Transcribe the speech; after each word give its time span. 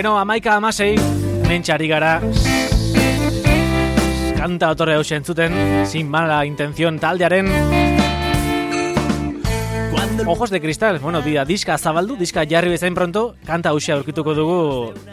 Beno, 0.00 0.14
amaika 0.16 0.54
amasei, 0.56 0.94
mentxari 1.44 1.84
gara. 1.90 2.14
Kanta 4.38 4.70
otorre 4.72 4.96
hau 4.96 5.04
entzuten, 5.18 5.60
sin 5.84 6.08
mala 6.08 6.40
intención 6.48 6.96
taldearen 6.98 7.99
Ojos 10.26 10.50
de 10.50 10.60
cristal, 10.60 10.98
bueno, 11.00 11.22
dira, 11.22 11.44
diska 11.44 11.76
zabaldu, 11.76 12.14
diska 12.16 12.44
jarri 12.48 12.70
bezain 12.70 12.94
pronto, 12.94 13.34
kanta 13.46 13.70
hausia 13.70 13.96
aurkituko 13.96 14.34
dugu 14.36 14.58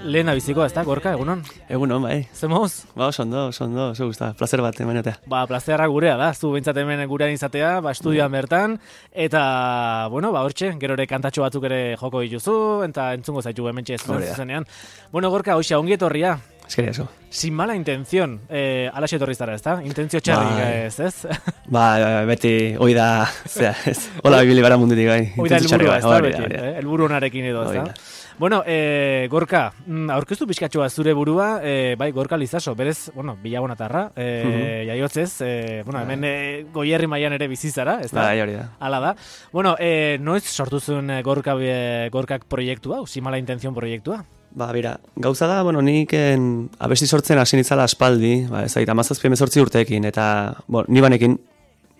lehena 0.05 0.35
biziko, 0.37 0.63
ez 0.65 0.73
da, 0.75 0.83
gorka, 0.85 1.13
egunon? 1.17 1.41
Egunon, 1.69 2.03
bai. 2.03 2.27
Zemoz? 2.35 2.85
Ba, 2.95 3.07
oso 3.07 3.23
ondo, 3.23 3.47
oso 3.47 3.65
ondo, 3.65 3.89
oso 3.95 4.05
gusta, 4.05 4.33
placer 4.37 4.61
bat, 4.61 4.79
emanetea. 4.79 5.17
Ba, 5.25 5.45
plazerra 5.49 5.87
gurea 5.87 6.17
da, 6.19 6.33
zu 6.33 6.51
bintzat 6.53 6.77
hemen 6.77 7.01
gurean 7.09 7.33
izatea, 7.33 7.79
ba, 7.81 7.95
estudioan 7.97 8.31
bertan, 8.31 8.77
eta, 9.11 10.07
bueno, 10.11 10.31
ba, 10.35 10.43
hortxe, 10.45 10.75
gero 10.79 10.93
ere 10.99 11.07
kantatxo 11.09 11.47
batzuk 11.47 11.65
ere 11.71 11.81
joko 11.97 12.21
dituzu, 12.21 12.59
eta 12.87 13.09
entzungo 13.17 13.41
zaitu 13.41 13.67
hemen 13.67 13.87
txez, 13.87 14.03
zenean. 14.35 14.69
Bueno, 15.11 15.31
gorka, 15.33 15.57
hausia, 15.57 15.79
ongi 15.79 15.97
etorria, 15.97 16.37
Eskeria 16.67 16.91
eso. 16.91 17.07
Sin 17.29 17.53
mala 17.53 17.75
intención, 17.75 18.41
eh, 18.49 18.89
ala 18.93 19.07
xe 19.07 19.17
torriztara, 19.19 19.53
ez 19.55 19.61
da? 19.63 19.77
Intentzio 19.83 20.19
txarri, 20.19 20.53
Bai. 20.55 20.85
ez, 20.87 20.99
ez? 20.99 21.27
Ba, 21.67 22.23
beti, 22.27 22.75
hoi 22.79 22.93
da, 22.95 23.25
zera, 23.47 23.73
ez, 23.85 24.09
hola 24.23 24.41
bibili 24.43 24.61
gara 24.63 24.77
mundutik, 24.77 25.07
bai. 25.07 25.33
Hoi 25.37 25.49
da 25.49 25.57
elburua, 25.57 25.97
ez 25.97 26.03
da, 26.03 26.21
beti, 26.21 26.43
eh? 26.55 26.77
elburu 26.81 27.05
honarekin 27.07 27.45
edo, 27.51 27.65
ez 27.71 27.75
da? 27.81 27.93
Bueno, 28.37 28.61
eh, 28.67 29.27
Gorka, 29.31 29.73
mm, 29.87 30.11
aurkeztu 30.13 30.45
pixkatxoa 30.45 30.89
zure 30.93 31.13
burua, 31.17 31.59
eh, 31.63 31.95
bai, 31.97 32.11
Gorka 32.11 32.37
Lizaso, 32.37 32.75
berez, 32.75 33.09
bueno, 33.15 33.35
bilagonatarra, 33.41 34.11
eh, 34.15 34.43
Mhm. 34.45 34.87
jaiotzez, 34.91 35.41
eh, 35.41 35.81
bueno, 35.83 36.01
hemen 36.03 36.23
eh, 36.23 36.65
goierri 36.71 37.07
mailan 37.07 37.33
ere 37.33 37.47
bizizara, 37.47 37.99
ez 38.01 38.11
da? 38.11 38.21
Bai, 38.27 38.39
hori 38.41 38.53
da. 38.53 38.69
Hala 38.79 38.99
da. 38.99 39.15
Bueno, 39.51 39.75
eh, 39.79 40.17
noiz 40.21 40.43
sortu 40.43 40.79
zuen 40.79 41.09
Gorka, 41.23 41.55
eh, 41.59 42.09
Gorkak 42.11 42.45
proiektua, 42.45 42.97
hau, 42.99 43.07
mala 43.21 43.39
intención 43.39 43.73
proiektua? 43.73 44.23
Ba, 44.51 44.71
bera, 44.71 44.99
gauza 45.15 45.47
da, 45.47 45.61
bueno, 45.61 45.81
nik 45.85 46.13
en, 46.17 46.69
abesti 46.79 47.07
sortzen 47.07 47.37
hasi 47.37 47.59
nitzala 47.59 47.83
aspaldi, 47.85 48.47
ba, 48.49 48.63
ez 48.65 48.73
da, 48.73 48.81
amazazpi 48.93 49.29
emezortzi 49.29 49.61
urteekin, 49.61 50.07
eta, 50.09 50.27
bo, 50.67 50.83
ni 50.87 51.03
banekin, 51.03 51.35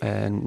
en, 0.02 0.40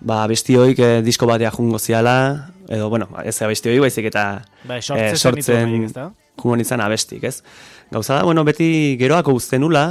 ba, 0.00 0.22
abesti 0.24 0.58
hoik 0.60 0.82
eh, 0.84 1.00
disko 1.02 1.26
batea 1.26 1.50
jungo 1.54 1.80
ziala, 1.80 2.52
edo, 2.68 2.90
bueno, 2.92 3.08
ez 3.24 3.34
abesti 3.42 3.72
hoik, 3.72 3.82
baizik 3.86 4.10
eta 4.12 4.26
Bai, 4.68 4.80
sortzen 4.82 5.08
eh, 5.08 5.16
zen 5.16 5.40
ditu 5.40 5.56
horiek, 5.56 5.88
ez 5.88 5.96
da? 5.96 6.10
jungo 6.42 6.58
nintzen 6.60 6.82
abestik, 6.84 7.24
ez? 7.24 7.40
Gauza 7.90 8.20
da, 8.20 8.22
bueno, 8.28 8.44
beti 8.46 8.68
geroako 9.00 9.34
guztenula, 9.38 9.86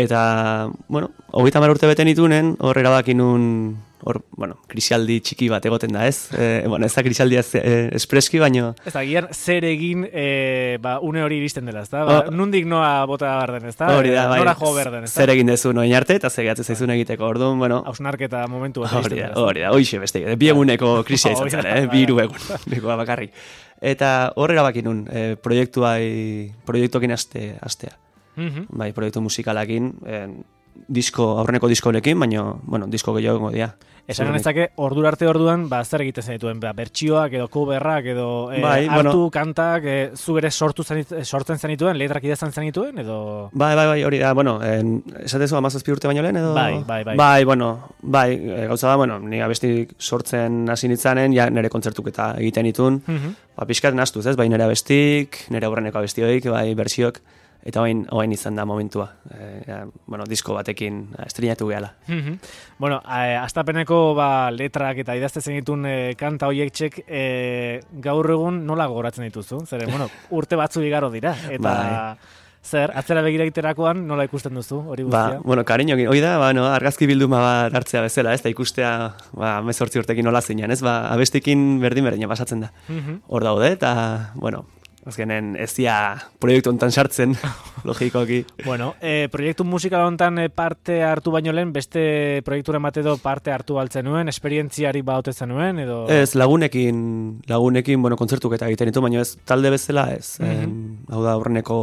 eta, 0.00 0.70
bueno, 0.88 1.12
hogeita 1.30 1.62
mar 1.62 1.74
urte 1.76 1.90
bete 1.90 2.08
nitunen, 2.08 2.56
hor 2.58 2.78
erabaki 2.82 3.14
nun, 3.14 3.76
hor, 4.02 4.22
bueno, 4.36 4.56
krisialdi 4.68 5.18
txiki 5.20 5.48
bat 5.52 5.64
egoten 5.68 5.92
da, 5.92 6.06
ez? 6.08 6.30
E, 6.32 6.64
bueno, 6.68 6.86
ez 6.86 6.94
da 6.94 7.02
krisialdia 7.04 7.40
ez, 7.40 7.54
e, 7.54 7.72
espreski, 7.98 8.38
baino, 8.40 8.74
Ez 8.86 8.92
da, 8.94 9.02
gian, 9.04 9.28
zer 9.32 9.64
egin 9.68 10.06
eh, 10.10 10.78
ba, 10.80 10.98
une 11.04 11.22
hori 11.22 11.36
iristen 11.42 11.66
dela, 11.68 11.82
ez 11.82 11.90
da? 11.92 12.04
Ba, 12.04 12.18
Oh. 12.26 12.30
nundik 12.34 12.66
noa 12.66 13.04
bota 13.06 13.26
behar 13.36 13.52
den, 13.58 13.68
ez 13.68 13.76
da? 13.76 13.90
hori 13.96 14.10
da, 14.14 14.26
bai, 14.28 14.38
Nora 14.40 14.54
jo 14.58 14.74
behar 14.74 14.90
den, 14.92 15.04
ez 15.04 15.12
da? 15.14 15.20
zer 15.22 15.30
egin 15.34 15.46
dezu 15.52 15.72
noin 15.76 15.92
arte, 15.94 16.16
eta 16.20 16.30
zer 16.30 16.44
gehatzen 16.48 16.64
zaizun 16.64 16.90
egiteko, 16.96 17.26
orduan, 17.28 17.58
bueno, 17.58 17.82
Hausnarketa 17.86 18.46
momentu 18.48 18.80
bat 18.84 18.92
hori 19.04 19.20
da, 19.20 19.32
hori 19.40 19.60
da, 19.64 19.70
hoxe 19.76 19.98
beste, 20.02 20.24
bi 20.36 20.48
eguneko 20.52 21.02
krisia 21.04 21.32
izan 21.32 21.50
zen, 21.50 21.66
eh? 21.66 21.80
bai, 21.86 21.88
bi 21.92 22.04
hiru 22.04 22.16
bai. 22.20 22.24
egun, 22.28 22.38
bikoa 22.74 22.96
bakarrik. 23.00 23.32
Eta 23.80 24.32
hor 24.36 24.52
erabaki 24.52 24.82
nun, 24.84 25.06
e, 25.08 25.36
proiektuai, 25.40 26.52
proiektuekin 26.68 27.12
aste, 27.12 27.56
astea. 27.60 27.96
Mhm. 28.36 28.66
bai, 28.70 28.92
proiektu 28.92 29.20
musikalakin, 29.20 29.92
en, 30.06 30.44
disko, 30.88 31.38
aurreneko 31.38 31.68
diskolekin, 31.68 32.18
baino, 32.18 32.60
bueno, 32.64 32.86
disko 32.86 33.14
gehiago 33.14 33.38
gongo 33.38 33.52
dira. 33.54 33.74
Esan 34.10 34.26
genezake, 34.26 34.70
ordura 34.82 35.12
arte 35.12 35.26
orduan, 35.30 35.68
ba, 35.70 35.84
zer 35.84 36.02
egiten 36.02 36.24
zenituen, 36.24 36.58
ba, 36.58 36.72
bertsioak 36.74 37.34
edo 37.38 37.44
coverrak 37.52 38.08
edo 38.10 38.50
eh, 38.50 38.58
Bai, 38.60 38.88
hartu 38.88 39.02
bueno. 39.20 39.30
kantak, 39.30 39.84
eh, 39.86 40.10
zu 40.16 40.34
ere 40.40 40.50
sortu 40.50 40.82
zenit, 40.82 41.12
eh, 41.12 41.24
sortzen 41.24 41.58
zenituen, 41.62 41.96
letrak 42.00 42.24
idazten 42.26 42.50
zenituen, 42.50 42.98
edo... 42.98 43.50
Bai, 43.52 43.76
bai, 43.78 43.86
bai, 43.86 44.02
hori 44.08 44.18
da, 44.18 44.32
bueno, 44.34 44.56
en, 44.66 44.96
esatezu 45.22 45.54
amazazpi 45.60 45.94
urte 45.94 46.10
baino 46.10 46.24
lehen, 46.26 46.40
edo? 46.42 46.54
Bai, 46.56 46.82
bai, 46.88 47.04
bai. 47.04 47.14
Bai, 47.20 47.44
bueno, 47.44 47.68
bai, 48.02 48.34
e, 48.34 48.66
gauza 48.66 48.88
da, 48.88 48.96
bueno, 48.98 49.20
ni 49.20 49.40
abestik 49.46 49.94
sortzen 49.98 50.64
hasi 50.74 50.90
nitzanen, 50.90 51.36
ja 51.36 51.46
nire 51.50 51.70
kontzertuk 51.70 52.08
eta 52.10 52.32
egiten 52.40 52.66
itun, 52.66 53.02
Mhm. 53.06 53.36
ba, 53.56 53.66
pixkat 53.68 53.94
nastuz, 53.94 54.26
ez, 54.26 54.34
bai 54.34 54.48
nire 54.48 54.64
abestik, 54.66 55.44
nire 55.50 55.66
aurreneko 55.70 55.98
abestioik, 56.02 56.50
bai 56.50 56.74
bertsiok, 56.74 57.20
eta 57.64 57.82
oain, 57.82 58.06
oain 58.10 58.32
izan 58.32 58.56
da 58.56 58.64
momentua, 58.64 59.06
e, 59.30 59.82
bueno, 60.06 60.24
disko 60.28 60.54
batekin 60.56 61.02
estrenatu 61.26 61.68
gehala. 61.68 61.92
Mhm. 62.08 62.38
Bueno, 62.78 63.02
eh, 63.04 63.36
astapeneko 63.36 64.14
ba, 64.14 64.50
letrak 64.50 64.98
eta 65.04 65.16
idazte 65.16 65.40
zenitun 65.40 65.84
eh, 65.86 66.14
kanta 66.16 66.46
hoiek 66.48 66.72
txek 66.72 67.00
eh, 67.06 67.80
gaur 67.92 68.30
egun 68.30 68.64
nola 68.66 68.86
gogoratzen 68.86 69.24
dituzu? 69.28 69.64
Zeren, 69.66 69.90
bueno, 69.90 70.08
urte 70.30 70.56
batzu 70.56 70.82
igaro 70.82 71.10
dira. 71.10 71.34
Eta 71.50 71.68
Bai. 71.68 72.16
zer, 72.64 72.90
atzera 72.96 73.22
begira 73.24 73.44
egiterakoan 73.44 74.06
nola 74.08 74.24
ikusten 74.24 74.54
duzu 74.54 74.80
hori 74.92 75.04
Ba, 75.04 75.22
guztia? 75.26 75.40
bueno, 75.44 75.64
kariñokin, 75.64 76.08
hoi 76.08 76.20
da, 76.20 76.38
ba, 76.38 76.52
no, 76.56 76.66
argazki 76.68 77.06
bilduma 77.08 77.40
bat 77.40 77.74
hartzea 77.74 78.02
bezala, 78.04 78.34
ez 78.34 78.42
da 78.42 78.50
ikustea, 78.52 78.90
ba, 79.36 79.54
mezortzi 79.64 80.00
urtekin 80.00 80.24
nola 80.24 80.40
zinen, 80.40 80.70
ez, 80.70 80.80
ba, 80.84 81.02
abestikin 81.12 81.78
berdin 81.80 82.04
berdina 82.04 82.28
pasatzen 82.28 82.60
da. 82.66 82.72
Mhm. 82.88 83.22
hor 83.28 83.44
daude, 83.44 83.72
eta, 83.72 84.32
bueno, 84.34 84.64
azkenen 85.06 85.54
ez 85.60 85.70
dia 85.76 85.94
proiektu 86.40 86.70
hontan 86.72 86.92
sartzen, 86.92 87.34
logikoki. 87.88 88.42
Bueno, 88.64 88.94
eh, 89.00 89.28
proiektu 89.32 89.64
musikal 89.64 90.06
honetan 90.06 90.38
eh, 90.42 90.48
parte 90.52 91.00
hartu 91.06 91.32
baino 91.34 91.54
lehen, 91.56 91.72
beste 91.72 92.42
proiekturen 92.44 92.82
bat 92.84 93.00
edo 93.00 93.16
parte 93.22 93.54
hartu 93.54 93.78
altzen 93.80 94.04
nuen, 94.08 94.28
esperientziari 94.28 95.02
baute 95.06 95.32
zenuen, 95.32 95.80
edo... 95.86 96.02
Ez, 96.12 96.34
lagunekin, 96.36 97.42
lagunekin, 97.48 98.02
bueno, 98.02 98.18
kontzertuk 98.20 98.56
eta 98.58 98.68
egiten 98.68 98.90
ditu, 98.90 99.04
baina 99.04 99.22
ez 99.24 99.36
talde 99.48 99.72
bezala 99.72 100.10
ez. 100.16 100.36
Mhm. 100.40 100.64
En, 100.64 100.74
hau 101.10 101.24
da 101.24 101.36
aurreneko 101.38 101.80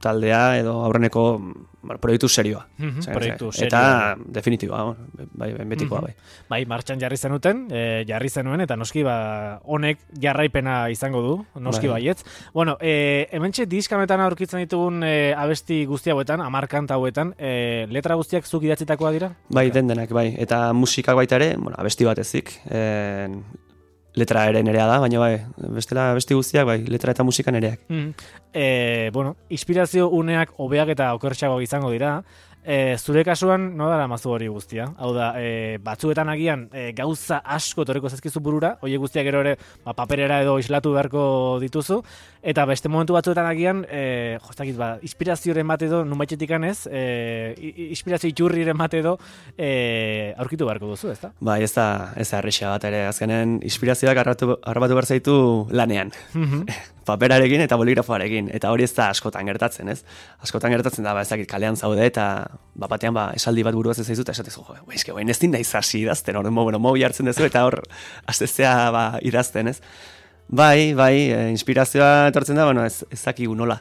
taldea 0.00 0.58
edo 0.58 0.78
aurreneko 0.84 1.24
proiektu 2.00 2.28
serioa. 2.28 2.66
Mhm, 2.78 3.02
Zer, 3.02 3.14
proiektu 3.14 3.50
serioa. 3.52 3.68
Eta 3.68 4.32
definitiboa, 4.36 4.96
bai, 5.32 5.52
bai, 5.54 5.64
betikoa 5.66 6.00
Mhm. 6.00 6.04
bai. 6.06 6.14
Bai, 6.48 6.66
martxan 6.66 7.00
jarri 7.00 7.16
zenuten, 7.16 7.66
e, 7.70 8.04
jarri 8.08 8.28
zenuen, 8.28 8.60
eta 8.60 8.76
noski 8.76 9.02
ba, 9.02 9.60
honek 9.64 9.98
jarraipena 10.20 10.90
izango 10.90 11.22
du, 11.22 11.46
noski 11.60 11.88
Bai. 11.88 12.00
baietz. 12.02 12.24
Bueno, 12.52 12.76
e, 12.80 13.28
hementxe 13.32 13.66
diskametan 13.66 14.20
aurkitzen 14.20 14.60
ditugun 14.60 15.02
e, 15.04 15.32
abesti 15.34 15.84
guzti 15.86 16.10
hauetan, 16.10 16.40
amar 16.40 16.68
kanta 16.68 16.94
hauetan, 16.94 17.34
e, 17.38 17.86
letra 17.88 18.14
guztiak 18.14 18.44
zuk 18.46 18.62
idatzitakoa 18.64 19.10
dira? 19.12 19.32
Bai, 19.48 19.70
den 19.70 19.88
denak, 19.88 20.10
bai. 20.10 20.34
Eta 20.38 20.72
musikak 20.72 21.16
baita 21.16 21.36
ere, 21.36 21.56
bueno, 21.56 21.76
abesti 21.78 22.04
bat 22.04 22.18
ezik, 22.18 22.52
en, 22.70 23.44
letra 24.14 24.46
ere 24.50 24.62
nerea 24.66 24.86
da, 24.90 24.98
baina 25.02 25.20
bai, 25.22 25.34
bestela 25.76 26.10
abesti 26.12 26.34
guztiak, 26.34 26.66
bai, 26.66 26.78
letra 26.90 27.14
eta 27.14 27.26
musika 27.26 27.52
nereak. 27.54 27.80
Mm. 27.88 28.30
E, 28.52 29.10
bueno, 29.12 29.36
inspirazio 29.48 30.08
uneak 30.08 30.54
hobeak 30.58 30.94
eta 30.96 31.12
okertxago 31.14 31.60
izango 31.62 31.92
dira, 31.94 32.20
E, 32.64 32.96
zure 32.98 33.24
kasuan, 33.24 33.70
no 33.76 33.88
da 33.88 34.06
mazu 34.10 34.34
hori 34.34 34.48
guztia? 34.52 34.90
Hau 35.00 35.14
da, 35.16 35.30
e, 35.40 35.78
batzuetan 35.80 36.28
agian 36.28 36.66
e, 36.76 36.90
gauza 36.96 37.38
asko 37.40 37.86
torreko 37.88 38.10
zaizkizu 38.12 38.42
burura, 38.44 38.74
hori 38.84 38.98
guztiak 39.00 39.24
gero 39.24 39.40
ere 39.40 39.54
ba, 39.84 39.94
paperera 39.96 40.42
edo 40.44 40.58
islatu 40.60 40.92
beharko 40.92 41.22
dituzu, 41.62 42.02
eta 42.42 42.66
beste 42.68 42.92
momentu 42.92 43.16
batzuetan 43.16 43.48
agian, 43.48 43.82
e, 43.88 44.36
jostakit, 44.44 44.76
ba, 44.76 44.90
inspirazioren 45.00 45.72
bat 45.72 45.86
edo, 45.88 46.02
numaitxetik 46.04 46.52
ez, 46.60 46.86
e, 46.90 47.54
inspirazio 47.88 48.28
iturriren 48.28 48.76
bat 48.76 48.94
edo, 48.94 49.16
e, 49.56 50.34
aurkitu 50.36 50.68
beharko 50.68 50.92
duzu, 50.92 51.14
ezta? 51.14 51.32
Bai, 51.40 51.62
ez 51.64 51.72
da, 51.72 52.12
ez 52.16 52.28
da 52.28 52.42
bat 52.44 52.84
ere, 52.84 53.06
azkenen 53.08 53.60
inspirazioak 53.64 54.18
arratu, 54.20 54.58
arrabatu 54.62 55.00
behar 55.00 55.06
zaitu 55.06 55.66
lanean. 55.70 56.12
Mhm. 56.34 56.66
Paperarekin 57.08 57.62
eta 57.64 57.78
boligrafoarekin, 57.80 58.50
eta 58.54 58.70
hori 58.70 58.84
ez 58.84 58.92
da 58.96 59.08
askotan 59.10 59.48
gertatzen, 59.48 59.88
ez? 59.88 60.02
Askotan 60.44 60.72
gertatzen 60.74 61.06
da, 61.06 61.14
ba, 61.16 61.24
ez 61.24 61.30
dakit, 61.32 61.48
kalean 61.50 61.76
zaude, 61.76 62.04
eta 62.06 62.24
ba, 62.74 62.88
batean 62.90 63.16
ba, 63.16 63.30
esaldi 63.36 63.64
bat 63.66 63.76
buruaz 63.76 63.98
ez 63.98 64.06
zaizu, 64.06 64.24
eta 64.26 64.36
esatezu, 64.36 64.64
jo, 64.66 64.76
ba, 64.86 64.94
eske, 64.96 65.14
bain 65.16 65.28
ez 65.32 65.38
din 65.40 65.54
naiz 65.56 65.68
hasi 65.74 66.02
idazten, 66.04 66.36
hor, 66.36 66.50
mo, 66.52 66.66
bueno, 66.68 66.78
mobi 66.82 67.04
hartzen 67.06 67.30
duzu, 67.30 67.46
eta 67.48 67.64
hor, 67.66 67.80
aztezea, 68.30 68.74
ba, 68.94 69.04
idazten, 69.26 69.72
ez? 69.72 69.78
Bai, 70.50 70.92
bai, 70.98 71.14
e, 71.30 71.42
inspirazioa 71.54 72.28
etortzen 72.32 72.60
da, 72.60 72.68
bueno, 72.68 72.84
ez, 72.84 73.04
ez 73.10 73.22
dakigu 73.24 73.56
nola. 73.56 73.80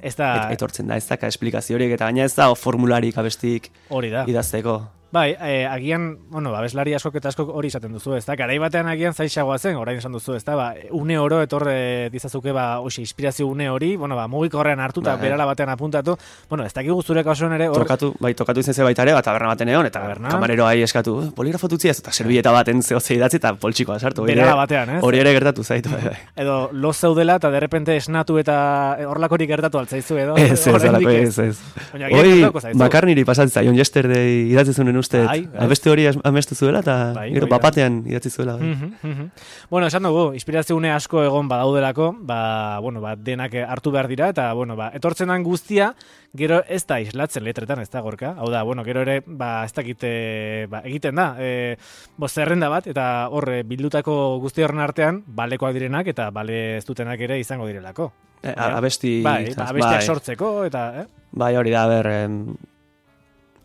Ez 0.00 0.16
da, 0.16 0.30
Et, 0.46 0.56
etortzen 0.56 0.88
da, 0.88 0.96
ez 0.96 1.06
daka 1.08 1.28
esplikaziorik, 1.28 1.92
eta 1.96 2.08
gaina 2.08 2.24
ez 2.24 2.34
da 2.36 2.48
formularik 2.56 3.18
abestik 3.20 3.70
hori 3.88 4.10
da. 4.12 4.24
idazteko. 4.28 4.80
Bai, 5.12 5.34
eh, 5.42 5.66
agian, 5.66 6.18
bueno, 6.30 6.52
abeslari 6.54 6.92
askok 6.94 7.16
eta 7.18 7.32
askok 7.32 7.48
hori 7.50 7.66
izaten 7.66 7.90
duzu, 7.90 8.12
ez 8.14 8.22
da? 8.28 8.36
Garai 8.38 8.60
batean 8.62 8.86
agian 8.86 9.10
zaisagoa 9.12 9.56
zen, 9.58 9.74
orain 9.74 9.98
esan 9.98 10.12
duzu, 10.14 10.36
ez 10.36 10.44
da? 10.46 10.54
Ba, 10.54 10.68
une 10.94 11.16
oro 11.18 11.40
etorre 11.42 12.08
dizazuke, 12.14 12.52
ba, 12.54 12.78
oxe, 12.78 13.00
inspirazio 13.02 13.48
une 13.50 13.66
hori, 13.74 13.96
bueno, 13.98 14.14
ba, 14.14 14.28
mugik 14.30 14.54
horrean 14.54 14.78
hartu 14.78 15.00
eta 15.02 15.16
Bai. 15.16 15.24
berala 15.24 15.46
batean 15.48 15.72
apuntatu, 15.74 16.14
bueno, 16.48 16.62
ez 16.64 16.70
dakigu 16.72 17.02
zure 17.02 17.24
kasuan 17.26 17.56
ere, 17.56 17.66
hor, 17.68 17.82
Tokatu, 17.82 18.12
bai, 18.20 18.34
tokatu 18.38 18.60
izen 18.62 18.72
ze 18.72 18.84
baita 18.86 19.02
ere, 19.02 19.12
bat 19.18 19.24
taberna 19.26 19.48
baten 19.48 19.68
egon, 19.74 19.86
eta 19.90 19.98
Tabernan. 20.04 20.30
kamareroa 20.30 20.74
eskatu, 20.74 21.16
"Eh, 21.24 21.30
poligrafo 21.34 21.66
tutzi 21.68 21.88
ez, 21.88 21.98
eta 21.98 22.12
servieta 22.12 22.52
baten 22.52 22.80
zehotze 22.80 23.16
idatzi, 23.16 23.38
eta 23.38 23.54
poltsikoa 23.54 23.98
sartu. 23.98 24.22
Berala 24.22 24.54
batean, 24.54 24.90
ez? 24.90 25.02
Hori 25.02 25.18
ere 25.18 25.32
gertatu 25.32 25.64
zaitu, 25.64 25.90
bai, 25.90 26.04
bai. 26.04 26.16
Edo 26.36 26.68
lo 26.72 26.92
zeudela 26.92 27.34
eta 27.34 27.50
derrepente 27.50 27.96
esnatu 27.96 28.38
eta 28.38 28.96
eh, 29.00 29.06
horlakorik 29.06 29.48
gertatu 29.48 29.78
altzaizu 29.78 30.16
edo. 30.18 30.36
Ez, 30.36 30.64
ez, 30.68 30.84
alako 30.84 31.08
ez, 31.10 31.36
ez. 31.38 31.58
Baina 31.92 32.06
agian 32.06 32.20
Hoi, 32.20 32.28
gertatuko 32.36 32.60
zaizu. 32.60 32.78
bakar 32.78 33.06
niri 33.06 33.24
pasatzen 33.24 33.50
zaion, 33.50 33.74
yesterday 33.74 34.52
idatzi 34.52 34.72
zuen 34.72 34.99
uste, 35.00 35.24
Bai, 35.26 35.40
bai. 35.46 35.64
abeste 35.66 35.90
hori 35.90 36.04
amestu 36.24 36.54
zuela, 36.54 36.80
eta 36.84 37.12
Bai, 37.16 37.32
gero 37.34 37.48
bapatean 37.50 38.02
idatzi 38.06 38.30
zuela. 38.30 38.54
bai. 38.56 38.68
Mhm, 38.70 38.92
mhm. 39.02 39.30
Bueno, 39.70 39.86
esan 39.88 40.02
dugu, 40.06 40.32
inspirazione 40.34 40.92
asko 40.92 41.24
egon 41.24 41.48
badaudelako, 41.48 42.12
ba, 42.20 42.78
bueno, 42.80 43.00
ba, 43.00 43.16
denak 43.16 43.54
eh, 43.54 43.64
hartu 43.64 43.90
behar 43.90 44.08
dira, 44.08 44.28
eta, 44.30 44.52
bueno, 44.54 44.76
ba, 44.76 44.90
etortzen 44.94 45.28
den 45.28 45.42
guztia, 45.42 45.94
gero 46.36 46.62
ez 46.68 46.84
da 46.86 47.00
islatzen 47.00 47.42
letretan, 47.44 47.80
ez 47.80 47.90
da, 47.90 48.00
gorka? 48.00 48.34
Hau 48.38 48.48
da, 48.50 48.62
bueno, 48.62 48.84
gero 48.84 49.00
ere, 49.02 49.22
ba, 49.26 49.64
ez 49.64 49.72
dakit, 49.74 49.98
eh, 50.06 50.66
ba, 50.70 50.80
egiten 50.84 51.14
da, 51.16 51.34
e, 51.38 51.76
bo, 52.16 52.28
zerrenda 52.28 52.68
bat, 52.68 52.86
eta 52.86 53.28
horre, 53.30 53.62
bildutako 53.64 54.38
guzti 54.40 54.62
horren 54.62 54.78
artean, 54.84 55.22
balekoak 55.26 55.72
direnak, 55.74 56.06
eta 56.06 56.30
bale 56.30 56.76
ez 56.76 56.84
dutenak 56.86 57.18
ere 57.20 57.38
izango 57.40 57.66
direlako. 57.66 58.12
Eh, 58.42 58.54
a- 58.56 58.76
abesti... 58.78 59.20
Bai, 59.22 59.50
eta- 59.50 59.66
abestiak 59.68 59.98
bai. 60.00 60.06
sortzeko, 60.06 60.64
eta, 60.64 60.84
eh? 61.02 61.06
Bai, 61.32 61.54
hori 61.56 61.70
da, 61.70 61.86
ber, 61.86 62.06
em, 62.06 62.38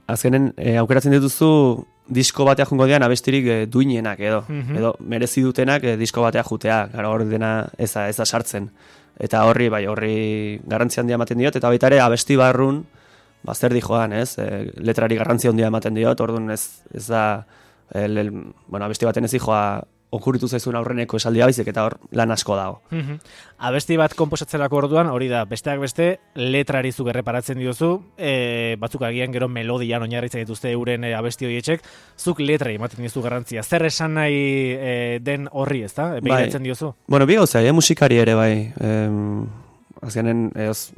azkenen 0.08 0.54
e, 0.58 0.76
aukeratzen 0.78 1.12
dituzu 1.16 1.86
disko 2.08 2.46
batea 2.46 2.66
jungo 2.70 2.86
dian 2.86 3.04
abestirik 3.04 3.48
e, 3.48 3.66
duinenak 3.66 4.20
edo, 4.20 4.44
Mhm. 4.48 4.76
edo 4.78 4.96
merezi 5.00 5.42
dutenak 5.42 5.84
e, 5.84 5.96
disko 5.98 6.22
batea 6.22 6.44
jutea, 6.44 6.88
gara 6.94 7.10
hor 7.10 7.26
dena 7.26 7.68
ez 7.78 7.94
da, 7.94 8.08
ez 8.10 8.18
da 8.18 8.26
sartzen. 8.26 8.70
Eta 9.20 9.46
horri, 9.48 9.70
bai, 9.70 9.86
horri 9.88 10.60
garrantzi 10.68 11.00
handia 11.00 11.16
ematen 11.16 11.38
diot, 11.40 11.56
eta 11.56 11.70
baita 11.72 11.88
ere 11.88 12.00
abesti 12.02 12.36
barrun, 12.36 12.84
ba, 13.44 13.54
zer 13.56 13.74
di 13.74 13.82
joan, 13.82 14.14
ez? 14.14 14.38
E, 14.38 14.72
letrari 14.78 15.16
garrantzi 15.16 15.48
handia 15.48 15.68
ematen 15.68 15.94
diot, 15.96 16.20
orduan 16.22 16.52
ez, 16.52 16.82
ez 16.94 17.08
da, 17.08 17.46
el, 17.94 18.18
el, 18.18 18.32
bueno, 18.68 18.86
abesti 18.86 19.06
baten 19.06 19.24
ez 19.26 19.32
dijoa 19.32 19.84
okurritu 20.14 20.48
zaizun 20.48 20.76
aurreneko 20.78 21.18
esaldia 21.18 21.48
baizik, 21.48 21.68
eta 21.72 21.84
hor 21.86 21.98
lan 22.16 22.32
asko 22.32 22.56
dago. 22.56 22.82
Mhm. 22.92 23.18
Abesti 23.68 23.98
bat 23.98 24.14
komposatzerako 24.16 24.78
orduan, 24.78 25.10
hori 25.12 25.28
da, 25.32 25.46
besteak 25.50 25.80
beste, 25.80 26.08
letrari 26.36 26.92
zuk 26.92 27.10
erreparatzen 27.12 27.60
diozu, 27.60 27.92
e, 28.18 28.76
batzuk 28.80 29.04
agian 29.08 29.34
gero 29.34 29.48
melodian 29.50 30.04
oinarritzen 30.06 30.44
dituzte 30.44 30.72
euren 30.72 31.04
e, 31.04 31.14
abesti 31.16 31.48
horietxek, 31.48 31.84
zuk 32.18 32.40
letrari 32.40 32.76
ematen 32.80 33.04
diozu 33.04 33.24
garrantzia. 33.26 33.64
Zer 33.64 33.86
esan 33.86 34.16
nahi 34.20 34.40
e, 34.76 34.96
den 35.24 35.50
horri, 35.52 35.84
ezta? 35.84 36.12
Bai. 36.16 36.22
Begiratzen 36.22 36.64
diozu? 36.64 36.94
Bueno, 37.08 37.26
bi 37.26 37.36
gauza, 37.36 37.62
eh, 37.62 37.72
musikari 37.72 38.18
ere 38.22 38.36
bai. 38.36 38.74
Em, 38.80 39.46
azkenen, 40.02 40.52
eoz, 40.56 40.92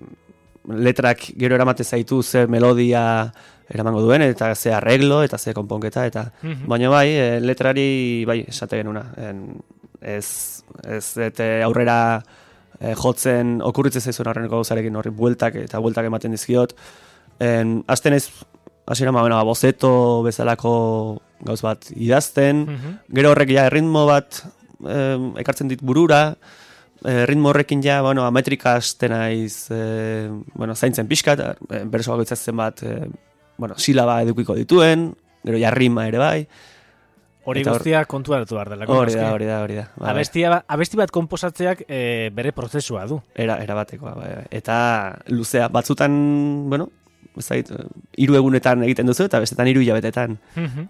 letrak 0.67 1.31
gero 1.37 1.55
eramate 1.55 1.83
zaitu 1.83 2.21
ze 2.23 2.45
melodia 2.47 3.31
eramango 3.69 4.01
duen, 4.01 4.21
eta 4.21 4.53
ze 4.55 4.73
arreglo, 4.73 5.23
eta 5.23 5.37
ze 5.37 5.53
konponketa, 5.53 6.05
eta... 6.05 6.31
Mhm. 6.41 6.67
Baina 6.67 6.89
bai, 6.89 7.07
eh, 7.09 7.39
letrari, 7.41 8.23
bai, 8.25 8.45
esate 8.47 8.77
genuna. 8.77 9.03
En, 9.17 9.61
ez, 10.01 10.63
ez, 10.87 11.17
eta 11.17 11.47
aurrera 11.65 12.21
eh, 12.79 12.93
jotzen 12.95 13.57
okurritzen 13.65 14.01
zaizun 14.01 14.27
aurreneko 14.29 14.61
gauzarekin 14.61 14.95
horri 14.95 15.11
bueltak 15.11 15.55
eta 15.63 15.81
bueltak 15.83 16.05
ematen 16.05 16.31
dizkiot. 16.31 16.75
En, 17.39 17.81
azten 17.87 18.13
ez, 18.13 18.29
hasiera 18.87 19.11
ma, 19.11 19.21
bueno, 19.21 19.39
bozeto 19.45 20.23
bezalako 20.23 21.21
gauz 21.41 21.61
bat 21.61 21.91
idazten, 21.95 22.65
Mhm. 22.65 22.99
Gero 23.13 23.31
horrek 23.31 23.51
ja 23.51 23.67
erritmo 23.67 24.05
bat 24.07 24.43
em, 24.85 25.33
ekartzen 25.37 25.67
dit 25.67 25.81
burura, 25.81 26.37
e, 27.05 27.25
ritmo 27.25 27.49
horrekin 27.49 27.81
ja, 27.83 28.01
bueno, 28.01 28.25
ametrika 28.25 28.75
hasten 28.79 29.11
naiz, 29.11 29.67
e, 29.71 30.29
bueno, 30.53 30.75
zaintzen 30.75 31.07
pixka, 31.07 31.33
eta 31.37 31.53
e, 31.69 31.83
berso 31.85 32.11
bakoitzatzen 32.15 32.57
bat, 32.57 32.83
e, 32.83 33.07
bueno, 33.57 33.77
silaba 33.77 34.21
edukiko 34.23 34.55
dituen, 34.55 35.11
gero 35.45 35.57
ja 35.61 35.71
rima 35.71 36.07
ere 36.07 36.17
bai, 36.17 36.47
Hori 37.47 37.61
guztia 37.63 38.01
kontu 38.11 38.33
hartu 38.35 38.57
behar 38.57 38.67
delako. 38.73 38.91
hori 39.05 39.13
da, 39.15 39.29
hori 39.31 39.45
da, 39.47 39.61
hori 39.63 39.75
da. 39.77 39.83
Ba, 39.95 40.01
bai. 40.01 40.09
Abestia, 40.17 40.49
ba- 40.51 40.63
abesti 40.67 40.97
bat 40.99 41.11
komposatzeak 41.15 41.85
e, 41.87 42.27
bere 42.35 42.51
prozesua 42.51 43.05
du. 43.07 43.21
Era, 43.39 43.55
erabatekoa, 43.63 44.11
bai, 44.17 44.31
bai. 44.35 44.43
Eta 44.51 44.75
luzea, 45.31 45.69
batzutan, 45.71 46.11
bueno, 46.67 46.89
ez 47.37 47.45
dakit, 47.47 47.71
eh, 47.71 47.85
hiru 48.19 48.35
egunetan 48.35 48.83
egiten 48.83 49.07
duzu, 49.07 49.29
eta 49.29 49.39
bestetan 49.39 49.69
hiru 49.71 49.79
hilabetetan. 49.79 50.35